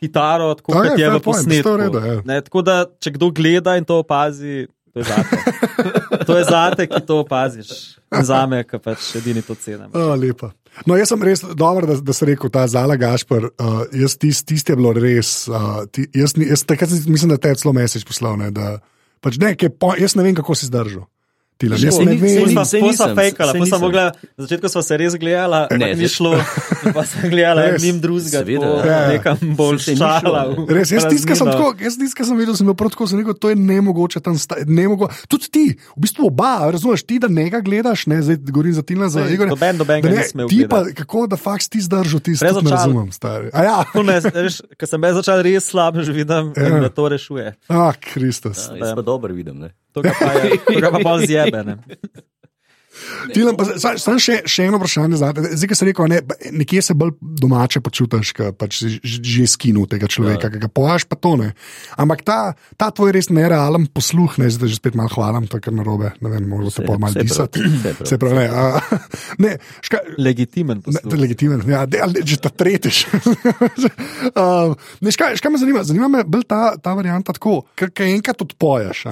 [0.00, 1.62] kitaro, tako A je, kot je fair v point, posnetku.
[1.62, 2.16] to je v redu, ja.
[2.24, 5.40] Ne, tako da, če kdo gleda in to opazi, to je zate.
[6.26, 7.70] to je zate, ki to opaziš.
[8.22, 9.90] Za me, ki pač edini to cenim.
[9.92, 10.52] A, lepa.
[10.84, 14.52] No, jaz sem res dober, da, da sem rekel, ta Zala Gašpor, uh, jaz tisti
[14.54, 15.48] tist je bilo res.
[15.48, 18.36] Uh, ti, jaz, ni- jaz, takrat mislim, da te je celo mesec poslal.
[18.40, 18.76] Ne, da,
[19.24, 21.06] pač ne, po, jaz ne vem, kako si zdržal.
[21.56, 22.50] Tilan, jaz Saj ne vem.
[22.50, 24.02] Sva, sva nisem, fejkala, pa sem mogla,
[24.36, 26.34] na začetku smo se res gledala, Ne, ne, ni šlo,
[26.94, 27.80] pa sem gledala Res.
[27.80, 28.98] nim drugega, Seveda, tako, ja.
[29.08, 30.42] nekam bolj šala.
[30.50, 30.66] ne.
[30.70, 33.32] Res, jaz tiskam sem tako, jaz tiskam sem videl, sem bil prav tako, sem rekel,
[33.34, 34.68] to je nemogoče tam stati.
[34.68, 35.08] Nemogo...
[35.26, 39.08] Tudi ti, v bistvu oba, razumeš, ti, da njega gledaš, ne, zdaj govorim za Tina,
[39.08, 39.48] za Igor.
[39.48, 42.70] noben- noben ga ni smel Ti pa, kako da faks ti zdržal, ti sploh ne
[42.70, 43.48] razumem, stari.
[43.50, 44.20] A ja, ne,
[44.76, 46.68] Ker sem jaz začel res slabo že vidim, Ja.
[46.68, 47.56] in da to rešuje.
[47.66, 48.68] ah, Kristus.
[48.68, 49.56] Ja, jaz pa dobro vidim.
[49.58, 49.72] Ne?
[49.96, 51.64] To ga pa, je, to ga pa pol zjebe.
[51.64, 51.76] Ne.
[53.34, 53.56] Tilan,
[54.00, 55.18] Samo še, še eno vprašanje.
[55.20, 56.20] Zdaj, ki si rekel, ne,
[56.56, 61.18] nekje se bolj domače počutiš, ker pač že skinu tega človeka, ki ga pojaš, pa
[61.20, 61.50] to ne.
[62.00, 62.38] Ampak ta,
[62.80, 66.14] ta tvoj res nerealen posluh, ne zdaj že spet malo hvalim, to je kar narobe,
[66.24, 67.64] ne vem, možno se pa malo disati.
[68.06, 68.46] Se pravi, ne.
[68.48, 68.80] A,
[69.44, 71.20] ne ška, Legitimen Ne, posluh.
[71.20, 73.06] legitimen, ja, de, ali, že ta tretjič.
[74.40, 75.84] um, ne, škaj, škaj me zanima?
[75.84, 79.04] Zanima me bolj ta, ta varianta tako, ker enkrat odpoješ.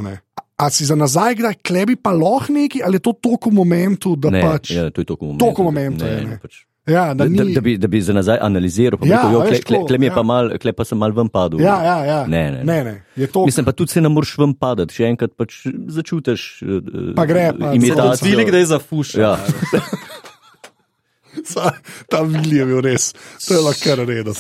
[0.56, 0.66] A, ne?
[0.66, 4.30] a si za nazaj, kdaj klebi pa lahko neki, ali je to toliko momentu, da
[4.30, 4.70] Ne, pač.
[4.70, 5.44] ja, to je toliko momentu.
[5.44, 6.38] Toliko momentu je, ne.
[6.42, 6.62] pač.
[6.86, 9.22] Ja, da, Da, ni, da, da, bi, da bi za nazaj analiziral, pa Ja, ja,
[9.24, 10.14] rekel, veš, kle, kle, kle, mi je ja.
[10.14, 11.60] pa mal, kle pa sem mal ven padel.
[11.64, 12.26] ja, ja, ja.
[12.28, 12.94] Ne, ne, ne, ne.
[13.16, 17.14] Je to, Mislim pa tudi se ne moreš ven padati, še enkrat pač začutiš uh,
[17.16, 18.20] Pa gre, pa imitacijo.
[18.20, 19.22] Zvili, da je zafušal.
[19.22, 19.38] Ja.
[22.10, 23.12] ta Vili je bil res,
[23.48, 24.34] to je lahko kar redo.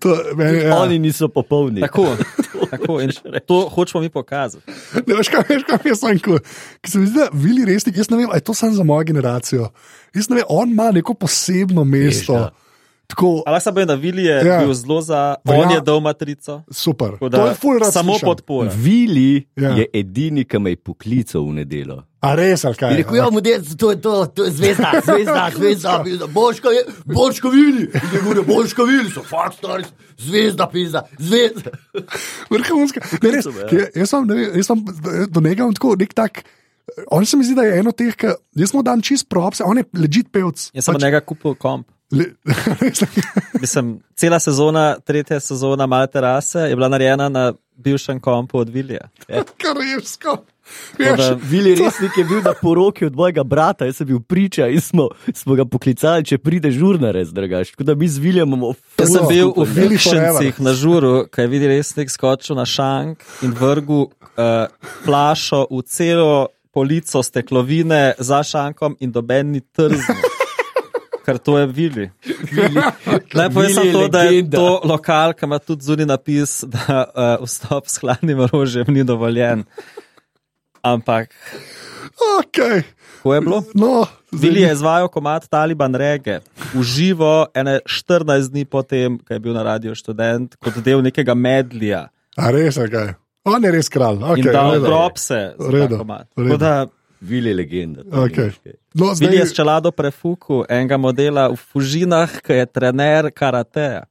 [0.00, 0.76] To, meni, ja.
[0.80, 1.80] Oni niso popolni.
[1.80, 2.16] Tako,
[2.72, 3.12] tako in
[3.46, 4.72] to hočemo mi pokazati.
[5.06, 6.38] Ne veš, kaj, veš, kaj jaz sem rekel.
[6.80, 8.84] Ker se mi zdi, da Vili resnik, jaz ne vem, ali je to samo za
[8.84, 9.68] mojo generacijo.
[10.14, 12.32] Jaz ne vem, on ima neko posebno mesto.
[12.32, 12.50] da.
[13.10, 14.52] Tako, Ampak sem bil na Vili, je Ja.
[14.52, 14.58] ja.
[14.60, 16.62] bil zelo za, Verja- on je dal matrico.
[16.70, 17.10] super.
[17.10, 18.26] tako To Da, je full rad samo slišam.
[18.28, 18.70] podpora.
[18.72, 19.68] Vili Ja.
[19.68, 19.76] ja.
[19.76, 22.02] je edini, ki me je poklical v nedelo.
[22.20, 22.90] A res, ali kaj?
[22.90, 26.68] Je rekel, ja, model, to je to, to je zvezda, zvezda, zvezda, boško,
[27.06, 29.84] boško vili, je govoril, boško vili, so fakt stari,
[30.18, 31.70] zvezda, pizda, zvezda.
[32.48, 33.00] Vrhunska.
[33.22, 33.66] Ne, res, ja.
[33.72, 34.84] je- jaz sem, ne jaz sem
[35.28, 36.44] do njega tako nek tak.
[37.08, 39.78] On se mi zdi, da je eno teh, ki jaz mu dam čist propse, on
[39.78, 40.70] je ležit pevc.
[40.74, 41.86] Jaz sem od njega kupil komp.
[42.12, 42.24] Le,
[42.80, 43.02] res,
[43.60, 49.08] Mislim, cela sezona, tretja sezona Male terase je bila narejena na bivšem kompu od Vilija.
[50.98, 54.68] Tako da- Vili resnik je bil na poroki od mojega brata, jaz sem bil priča
[54.68, 57.70] in smo, smo ga poklicali, če pride žurnarec, dragaš.
[57.70, 59.64] Tako da mi z Viljem imamo Jaz sem bil v
[59.98, 60.52] forever.
[60.58, 64.10] na žuru, kaj je videl resnik skočil na šank in vrgel uh,
[65.04, 70.14] flašo v celo polico steklovine za šankom in dobeni trzni.
[71.20, 72.06] Ker to je Vili.
[73.34, 77.44] Naj povem samo to, da je to lokal, ki ima tudi zunaj napis, da uh,
[77.44, 79.64] vstop s hladnim orožjem ni dovoljen.
[80.82, 81.28] Ampak,
[82.38, 82.82] Okay.
[83.22, 83.62] ko je bilo?
[83.74, 86.40] No, Vili je izvajal komat Taliban Rege
[86.74, 91.34] v živo, ene 14 dni potem, ko je bil na radiju študent, kot del nekega
[91.34, 92.08] medlija.
[92.36, 93.14] A res, kaj?
[93.44, 94.20] On je res kralj.
[94.20, 94.88] In Okay, dal za
[95.56, 96.28] ta Redo, komat.
[96.36, 96.48] redo.
[96.48, 96.72] Tako da
[97.20, 98.02] Vili legenda.
[98.02, 98.50] Okay.
[98.94, 104.04] No, Vili je s zdaj, čelado prefuku enega modela v Fužinah, ki je trener karateja.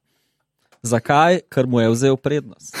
[0.82, 1.40] Zakaj?
[1.46, 2.72] Ker mu je vzel prednost.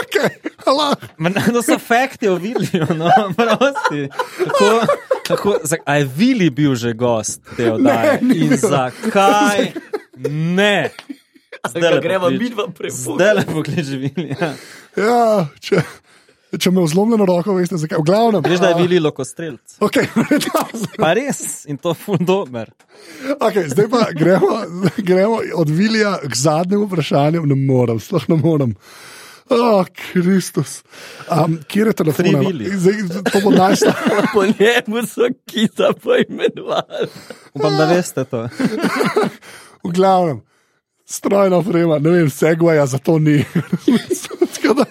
[0.00, 0.28] okay.
[1.16, 4.08] Ma, No, so fakti o Viliju, no, prosti.
[4.38, 4.68] Tako,
[5.24, 8.18] tako, za- a je Vili bil že gost te oddaje?
[8.22, 8.58] Ne, In bil.
[8.58, 9.72] zakaj
[10.28, 10.90] ne?
[11.68, 12.40] Zdaj greva poklič.
[12.40, 13.14] midva prefuka.
[13.14, 14.52] Zdaj le pokliči Vilija.
[14.96, 15.80] Ja, če,
[16.56, 17.98] če me zlomljeno roko, veste zakaj.
[18.00, 18.42] V glavnem.
[18.46, 19.76] Veš, da je Vili lokostrelc.
[19.84, 20.08] Okay,
[21.02, 22.70] Pa res, in to ful dober.
[23.36, 24.62] okay, zdaj pa gremo,
[24.96, 27.44] gremo od Vilija k zadnjemu vprašanju.
[27.46, 28.74] Ne morem, sploh ne morem.
[29.50, 30.82] Oh, Kristus.
[31.32, 32.26] Um, kje je telefon?
[32.76, 32.98] Zdaj,
[33.32, 34.16] to bo najslabše.
[34.34, 37.08] Po njemu so kita poimenovali.
[37.54, 38.48] Upam, da veste to.
[39.84, 40.42] V glavnem,
[41.08, 43.44] strojna oprema, ne vem, segwaja za to ni.
[44.70, 44.84] Da,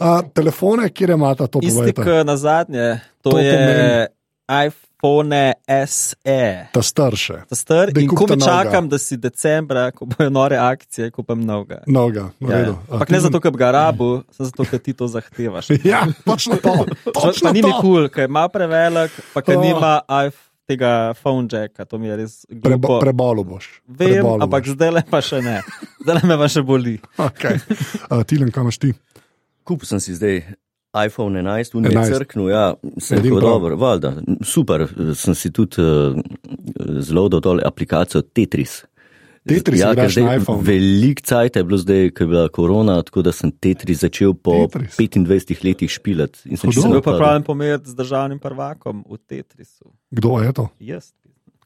[0.00, 2.02] a, telefone, kje imate to Isti, povedati?
[2.02, 2.86] kot na zadnje,
[3.20, 4.06] to, To je pomeni.
[4.66, 5.52] iPhone
[5.86, 6.66] SE.
[6.72, 7.34] Ta starše.
[7.44, 8.46] Ta star, Daj in ko mi novega.
[8.46, 11.82] čakam, da si decembra, ko bojo nore akcije, kupim novega.
[11.86, 12.70] Noga, v Ja, redu.
[12.70, 12.76] ja.
[12.88, 15.68] A, Ampak ne zato, ker bi ga rabu, samo zato, ker ti to zahtevaš.
[15.84, 16.74] Ja, točno to.
[17.06, 19.62] Pa, Točno pa ni mi kul, cool, ker malo prevelik, pa ker Oh.
[19.62, 20.47] nima iPhone.
[20.68, 22.98] Tega phone jacka, to mi je res Prebo, glupo.
[23.00, 23.68] prebolo boš.
[23.88, 24.74] Vem, Prebolo ampak boš.
[24.76, 25.62] zdaj le pa še ne.
[26.04, 26.98] Zdaj me pa še boli.
[27.28, 27.56] Okay.
[28.10, 28.92] Uh, Tilen, kam imaš ti?
[29.64, 30.42] Kupil sem si zdaj
[30.98, 32.12] iPhone 11, v 11.
[32.16, 32.66] crknu, ja,
[33.00, 34.12] sem rekel, dobro, valjda,
[34.44, 36.16] super, sem si tudi uh,
[37.04, 38.82] zelo dodal aplikacijo Tetris.
[39.48, 40.42] Tetris ja, na zdaj.
[40.64, 44.66] Velik cajt je bilo zdaj, ko je bila korona, tako da sem Tetris začel po
[44.66, 44.98] Tetris.
[45.00, 46.44] 25 letih špilati.
[46.52, 47.20] In sem bil pa napadel.
[47.20, 49.88] pravi pomer z državnim prvakom v Tetrisu.
[50.10, 50.64] Kdo je to?
[50.80, 51.12] Jaz,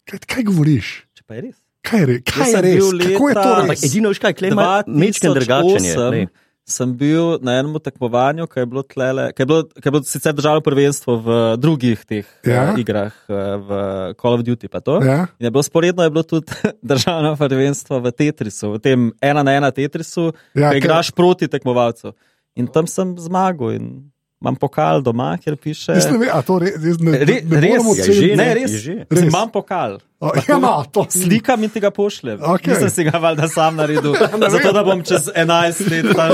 [0.03, 1.07] Kaj, kaj govoriš?
[1.14, 1.59] če pa je res.
[1.80, 2.74] Kaj je, re, kaj je res?
[2.76, 3.82] bil Kako je to leta- res?
[3.84, 5.95] Edino, kaj, ima mečken drugačen je.
[5.95, 6.26] 2008 glej.
[6.64, 10.03] Sem bil na enem tekmovanju, ki je bilo, tlele, ki je bilo, ki je bilo
[10.05, 12.53] sicer državno prvenstvo v drugih teh Ja.
[12.64, 12.74] ja.
[12.76, 13.68] igrah, eh, v
[14.14, 14.68] Call of Duty.
[14.68, 15.03] Pa to.
[15.03, 15.26] Ja?
[15.38, 19.53] In je bilo sporedno, je bilo tudi državno prvenstvo v Tetrisu, v tem ena na
[19.53, 22.14] ena Tetrisu, Ja, ki igraš proti tekmovalcu.
[22.55, 24.12] In tam sem zmagal in
[24.43, 25.95] imam pokal doma, kjer piše.
[25.95, 28.12] Ne vem, a to re, jaz ne, Re, ne res, Ja, oceniti.
[28.12, 28.95] že, ne, ne, res, je že.
[29.07, 29.20] Res.
[29.20, 29.28] Res.
[29.30, 30.01] Imam pokal.
[30.22, 32.38] O, Ja, no, to Slikam in ti ga pošljem.
[32.38, 32.53] Okej.
[32.55, 32.74] Okay.
[32.74, 34.14] Nisem si ga valjda sam naredil,
[34.55, 36.26] zato da bom čez 11 let ta,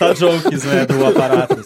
[0.00, 1.62] ta žog izvedel v aparatu.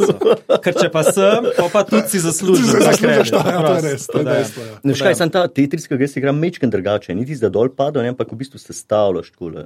[0.60, 2.68] Ker če pa sem, pa, pa tudi si zaslužim.
[2.68, 3.32] zaslužiš, kredit.
[3.32, 4.36] ja, to je res, to je da je.
[4.44, 4.62] dejstvo.
[4.68, 4.74] ja.
[4.84, 8.12] No, škaj, sem ta Tetris, ki ga igram mečken drugačen, niti zdaj dol padel, ne,
[8.12, 9.64] ampak v bistvu se stavljaš takole.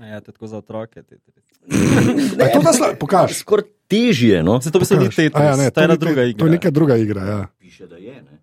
[0.00, 1.02] Ja, to je tako za otroke.
[1.02, 1.44] Tetris.
[2.40, 3.32] A je to nasla, pokaž.
[3.34, 4.60] Skoraj težje, no.
[4.60, 6.30] Zato bi se ni Tetris, A ja, ne, to je ena ni- druga To je
[6.30, 6.48] igra.
[6.48, 7.22] neka druga igra.
[7.22, 7.46] Ja.
[7.58, 8.34] Piše, da je, ne.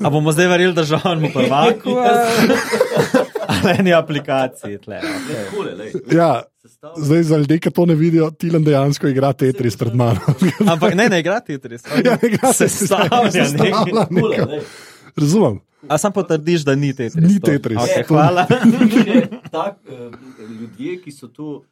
[0.00, 1.90] A bomo zdaj verjeli državnemu prvaku?
[3.46, 5.00] Ali eni aplikaciji tle.
[5.00, 6.16] Okay.
[6.16, 6.42] Ja,
[6.96, 10.20] zdaj za ljudi, ki to ne vidijo, Tilan dejansko igra Tetris pred mano.
[10.66, 11.82] Ampak ne, ne igra Tetris.
[12.04, 13.32] Ja, ne igra se Tetris, stavlja.
[13.32, 14.06] se stavlja
[14.46, 14.60] lej.
[15.16, 15.60] Razumem.
[15.88, 17.30] A sam potrdiš, da ni Tetris.
[17.30, 17.46] Ni to?
[17.46, 17.78] Tetris.
[17.78, 18.46] Okay, hvala.
[19.50, 20.10] Tak, eh,
[20.60, 21.62] ljudje, ki so to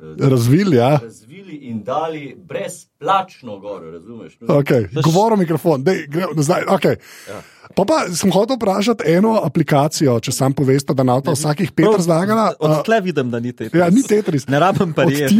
[0.00, 0.98] eh, Razvili, ja.
[1.02, 4.40] razvili in dali brezplačno gor, razumeš?
[4.40, 4.46] No?
[4.46, 5.02] Okay.
[5.02, 6.62] Govor v mikrofon, Dej, gre nazaj.
[6.62, 6.96] Okay.
[7.28, 7.42] Ja.
[7.74, 11.86] Pa, pa sem hotel vprašati eno aplikacijo, če sam poveste, da nam to vsakih pet
[11.86, 12.52] razlagala.
[12.58, 13.74] Od tle vidim, da ni Tetris.
[13.76, 14.46] Ja, ni Tetris.
[14.48, 15.30] Ne rabim pa res.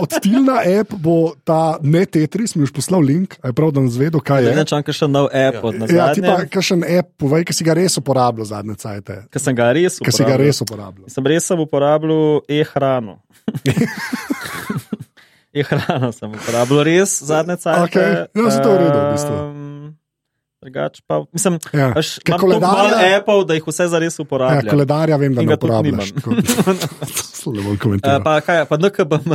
[0.00, 3.90] Odtilna app bo ta ne Tetris, mi už poslal link, a je prav, da nam
[3.90, 4.54] zvedo, kaj je.
[4.56, 7.64] Ne, če imam še nov app od Ja, ti pa kakšen app, povej, ki si
[7.66, 9.24] ga res uporabljal zadnje cajte.
[9.32, 10.46] ki sem ga res Ki si ga uporabljal.
[10.46, 11.08] res uporabljal.
[11.10, 13.18] Sem res sem uporabljal e-hrano.
[15.58, 17.84] e-hrano sem uporabljal res zadnje cajte.
[17.90, 19.36] Okej, ja, saj to je v bistvu.
[19.36, 19.63] Um,
[20.64, 21.92] Drugač pa, mislim, Ja.
[21.92, 24.70] Ker imam toliko malo koledarja- Appov, da jih vse zares Ja, uporabljam.
[24.70, 25.56] koledarja vem, da ne ga.
[27.12, 28.22] Slabo bom Eh, komentiral.
[28.22, 29.28] Pa, kaj, pa NKBM.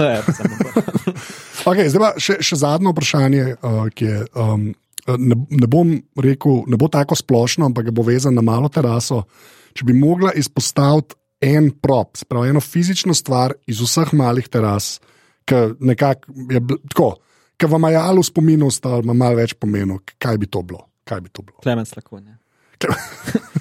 [1.62, 4.26] Okay, zdaj pa še, še zadnje vprašanje, uh, ki je.
[4.34, 4.74] Um,
[5.08, 9.28] ne, ne bom rekel, ne bo tako splošno, ampak bo vezano na malo teraso.
[9.72, 15.00] Če bi mogla izpostaviti en prop, spravo eno fizično stvar iz vseh malih teras,
[15.46, 17.16] ki nekako je tako,
[17.56, 20.89] ki vam je malo v spominu ostalo, ima malo več pomenu, kaj bi to bilo.
[21.10, 21.58] Kaj bi to bilo?
[21.66, 22.38] Klemens Lakonja.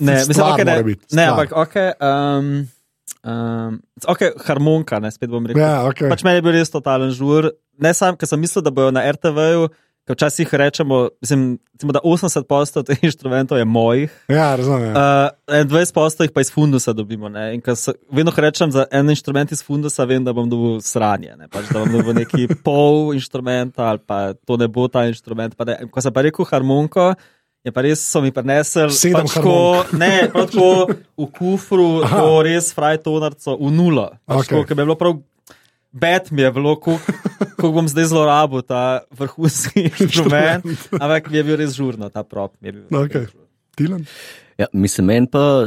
[0.00, 1.74] Ne, mislim, Stvar okay, ne, biti, ne, ampak ok.
[2.00, 2.48] Um,
[3.24, 5.60] um, okay harmonika, ne, spet bom rekel.
[5.60, 6.08] Ja, okay.
[6.12, 7.50] Pač meni je bil res totalen žur.
[7.80, 9.70] Ne sam, ker sem mislil, da bojo na RTV-ju,
[10.06, 14.90] ker včasih rečemo, mislim, recimo, da 80% teh inštrumentov je mojih, ja, razumem.
[14.90, 15.30] Ja.
[15.46, 17.28] uh, 20% jih pa iz fundusa dobimo.
[17.28, 17.54] Ne?
[17.54, 20.80] In ko se- vedno ko rečem za en inštrument iz fundusa, vem, da bom dobil
[20.82, 21.48] sranje, ne?
[21.48, 25.54] pač, da bom dobil neki pol inštrumenta ali pa to ne bo ta inštrument.
[25.54, 25.78] Pa ne.
[25.90, 27.14] Ko sem pa rekel harmoniko.
[27.60, 30.68] Je pa res, so mi prinesli Sedem pač tako, ne, prav tako
[31.20, 34.06] v kufru, to res frajtonarco v nulo.
[34.24, 34.64] Pač okay.
[34.64, 35.18] Ker bi bilo prav,
[35.92, 36.72] bed mi je bilo,
[37.60, 42.56] ko bom zdaj zlorabil ta vrhunski inštrument, ampak mi je bil res žurno, ta prop.
[42.90, 43.26] Okay.
[43.76, 44.04] Tilan?
[44.58, 45.64] Ja, mislim, meni pa,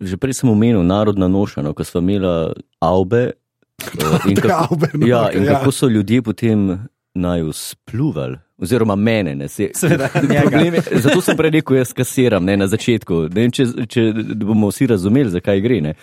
[0.00, 3.22] že prej sem omenil, narodna noša, no, ko smo imeli avbe.
[4.00, 5.54] eh, in kako- Avbe, no, ja, in ja.
[5.54, 6.78] kako so ljudje potem
[7.14, 8.36] naju spluvali.
[8.56, 10.40] Oziroma, mene, ne, se, Seveda, njega.
[10.42, 13.14] problem je- zato sem prej rekel, jaz kasiram ne, na začetku.
[13.28, 14.04] Ne vem, če, če
[14.36, 15.80] bomo vsi razumeli, zakaj gre.
[15.80, 15.94] Ne.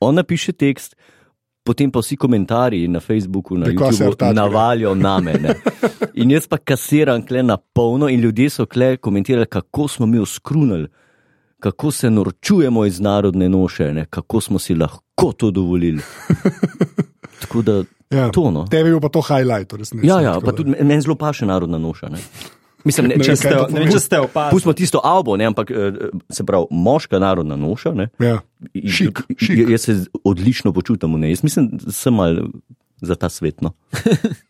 [0.00, 0.94] On napiše tekst,
[1.66, 4.34] potem pa vsi komentarji na Facebooku, na Tako se YouTubu gre.
[4.34, 5.54] navalijo na mene.
[6.14, 10.18] In jaz pa kasiram kle na polno, in ljudje so kle komentirali, kako smo mi
[10.18, 10.88] oskrunili,
[11.60, 16.00] kako se norčujemo iz narodne noše, ne, kako smo si lahko to dovolili.
[17.40, 18.28] Tako da Ja.
[18.30, 18.64] To, no.
[18.64, 20.06] Tebi je pa to highlight, resnici.
[20.06, 22.08] Ja, ja, pa da- tudi me- meni zelo paše narodna noša.
[22.08, 22.18] Ne.
[22.86, 24.54] Mislim, ne, Ne če vem, ste, Ne vem, če ste opazili.
[24.54, 25.98] pustimo tisto avbo, ne, ampak eh,
[26.30, 27.94] se pravi, moška narodna noša.
[27.98, 28.38] Ne, Ja.
[28.72, 29.68] Šik, šik.
[29.74, 31.36] Jaz se odlično počutim v njej.
[31.36, 32.38] Jaz mislim, sem mal
[33.02, 33.60] za ta svet.
[33.60, 33.74] No.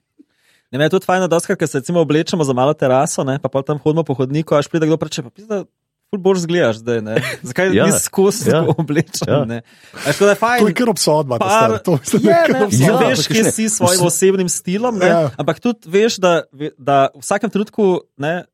[0.74, 3.62] Ne, je tudi fajn, da ker se recimo oblečemo za malo teraso, ne, pa pol
[3.62, 5.62] tam hodimo po hodniku, až pride kdo preče, pa pisa,
[6.06, 7.14] ful bolj zgledaš zdaj, ne.
[7.42, 9.34] Zakaj Ja, nisi skozi ja, oblečen, ja.
[9.34, 9.44] ja.
[9.44, 9.58] ne.
[10.00, 10.60] A škoda je fajn.
[10.60, 11.38] To je kar obsodba.
[11.38, 13.02] Par, to je, kar obsodba.
[13.02, 15.22] ja, veš, kje si s svojim osebnim stilom, ne, Ja.
[15.36, 16.42] ampak tudi veš, da,
[16.78, 18.44] da v vsakem trenutku ne,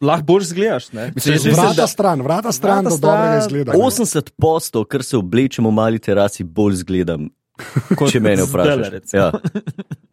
[0.00, 0.92] lahko bolj zgledaš.
[0.92, 1.10] Ne.
[1.12, 3.72] Mislim, že Vrata da- stran, vrata stran, Vrata do dobrega izgleda.
[3.74, 7.28] 80 postov, kar se oblečemo v mali terasi, bolj zgledam,
[8.10, 9.12] če me vprašaš.
[9.12, 9.30] Ja.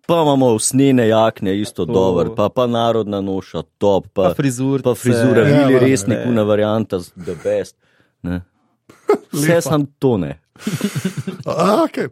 [0.08, 1.94] Pa imamo usnjene jakne, isto To.
[1.94, 4.82] dober, pa, pa narodna noša, top, pa, Pa frizur.
[4.82, 6.16] pa frizura, Ja, ja, res ne.
[6.16, 7.76] nekuna varianta, the best.
[8.24, 8.42] Ne.
[9.32, 10.40] Vse sem to ne.
[11.46, 12.08] A, okay.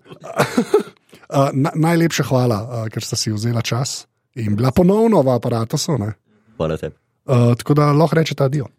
[1.31, 4.05] uh, na, najlepša hvala, uh, ker ste si vzela čas
[4.35, 5.77] in bila ponovno v aparatu.
[5.79, 6.95] Hvala tebi.
[7.25, 8.67] Uh, tako da lahko rečete adijo.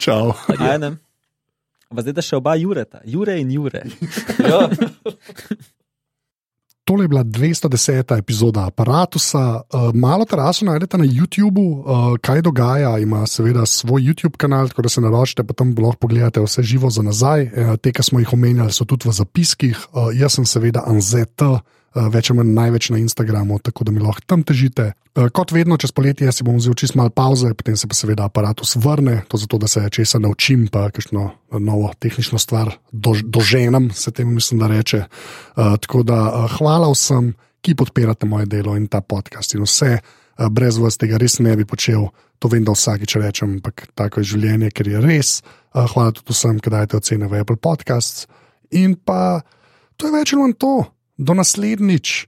[0.00, 0.32] Čau.
[0.58, 0.96] Ajde.
[1.90, 3.84] Pa zdaj da še oba Jureta, Jure in Jure.
[4.50, 4.66] Ja.
[6.88, 8.18] Tole je bila 210.
[8.18, 9.20] epizoda aparata.
[9.20, 12.96] Uh, malo teraso najdete na YouTubu, uh, kaj dogaja.
[12.98, 16.90] Ima seveda svoj YouTube kanal, tako da se naročite, pa tam lahko pogledate vse živo
[16.90, 17.46] za nazaj.
[17.46, 19.84] Uh, te, ki smo jih omenjali, so tudi v zapiskih.
[20.18, 21.46] Jaz sem seveda Anzet.
[21.90, 24.92] Uh, več ali manj največ na Instagramu, tako da mi lahko tam težite.
[25.18, 28.28] Uh, kot vedno, čez poletje si bom vzel čist malo pauze, potem se pa seveda
[28.30, 31.24] aparatus vrne, to zato, da se česa naučim, pa kakšno
[31.58, 35.00] novo tehnično stvar do, doženem, se temu mislim, da reče.
[35.56, 39.98] Tako da hvala vsem, ki podpirate moje delo in ta podcast in vse.
[40.50, 42.06] Brez vas tega res ne bi počel,
[42.38, 45.32] to vem, da vsakič rečem, ampak tako je življenje, ker je res.
[45.74, 48.30] Hvala tudi vsem, ki dajete ocene v Apple Podcasts.
[48.78, 49.42] In pa
[49.98, 50.74] to je več ali manj to,
[51.20, 52.24] do naslednjič.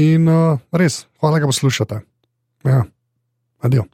[0.00, 2.00] In uh, res, hvala, da poslušate.
[2.64, 2.84] Ja,
[3.60, 3.84] adijo.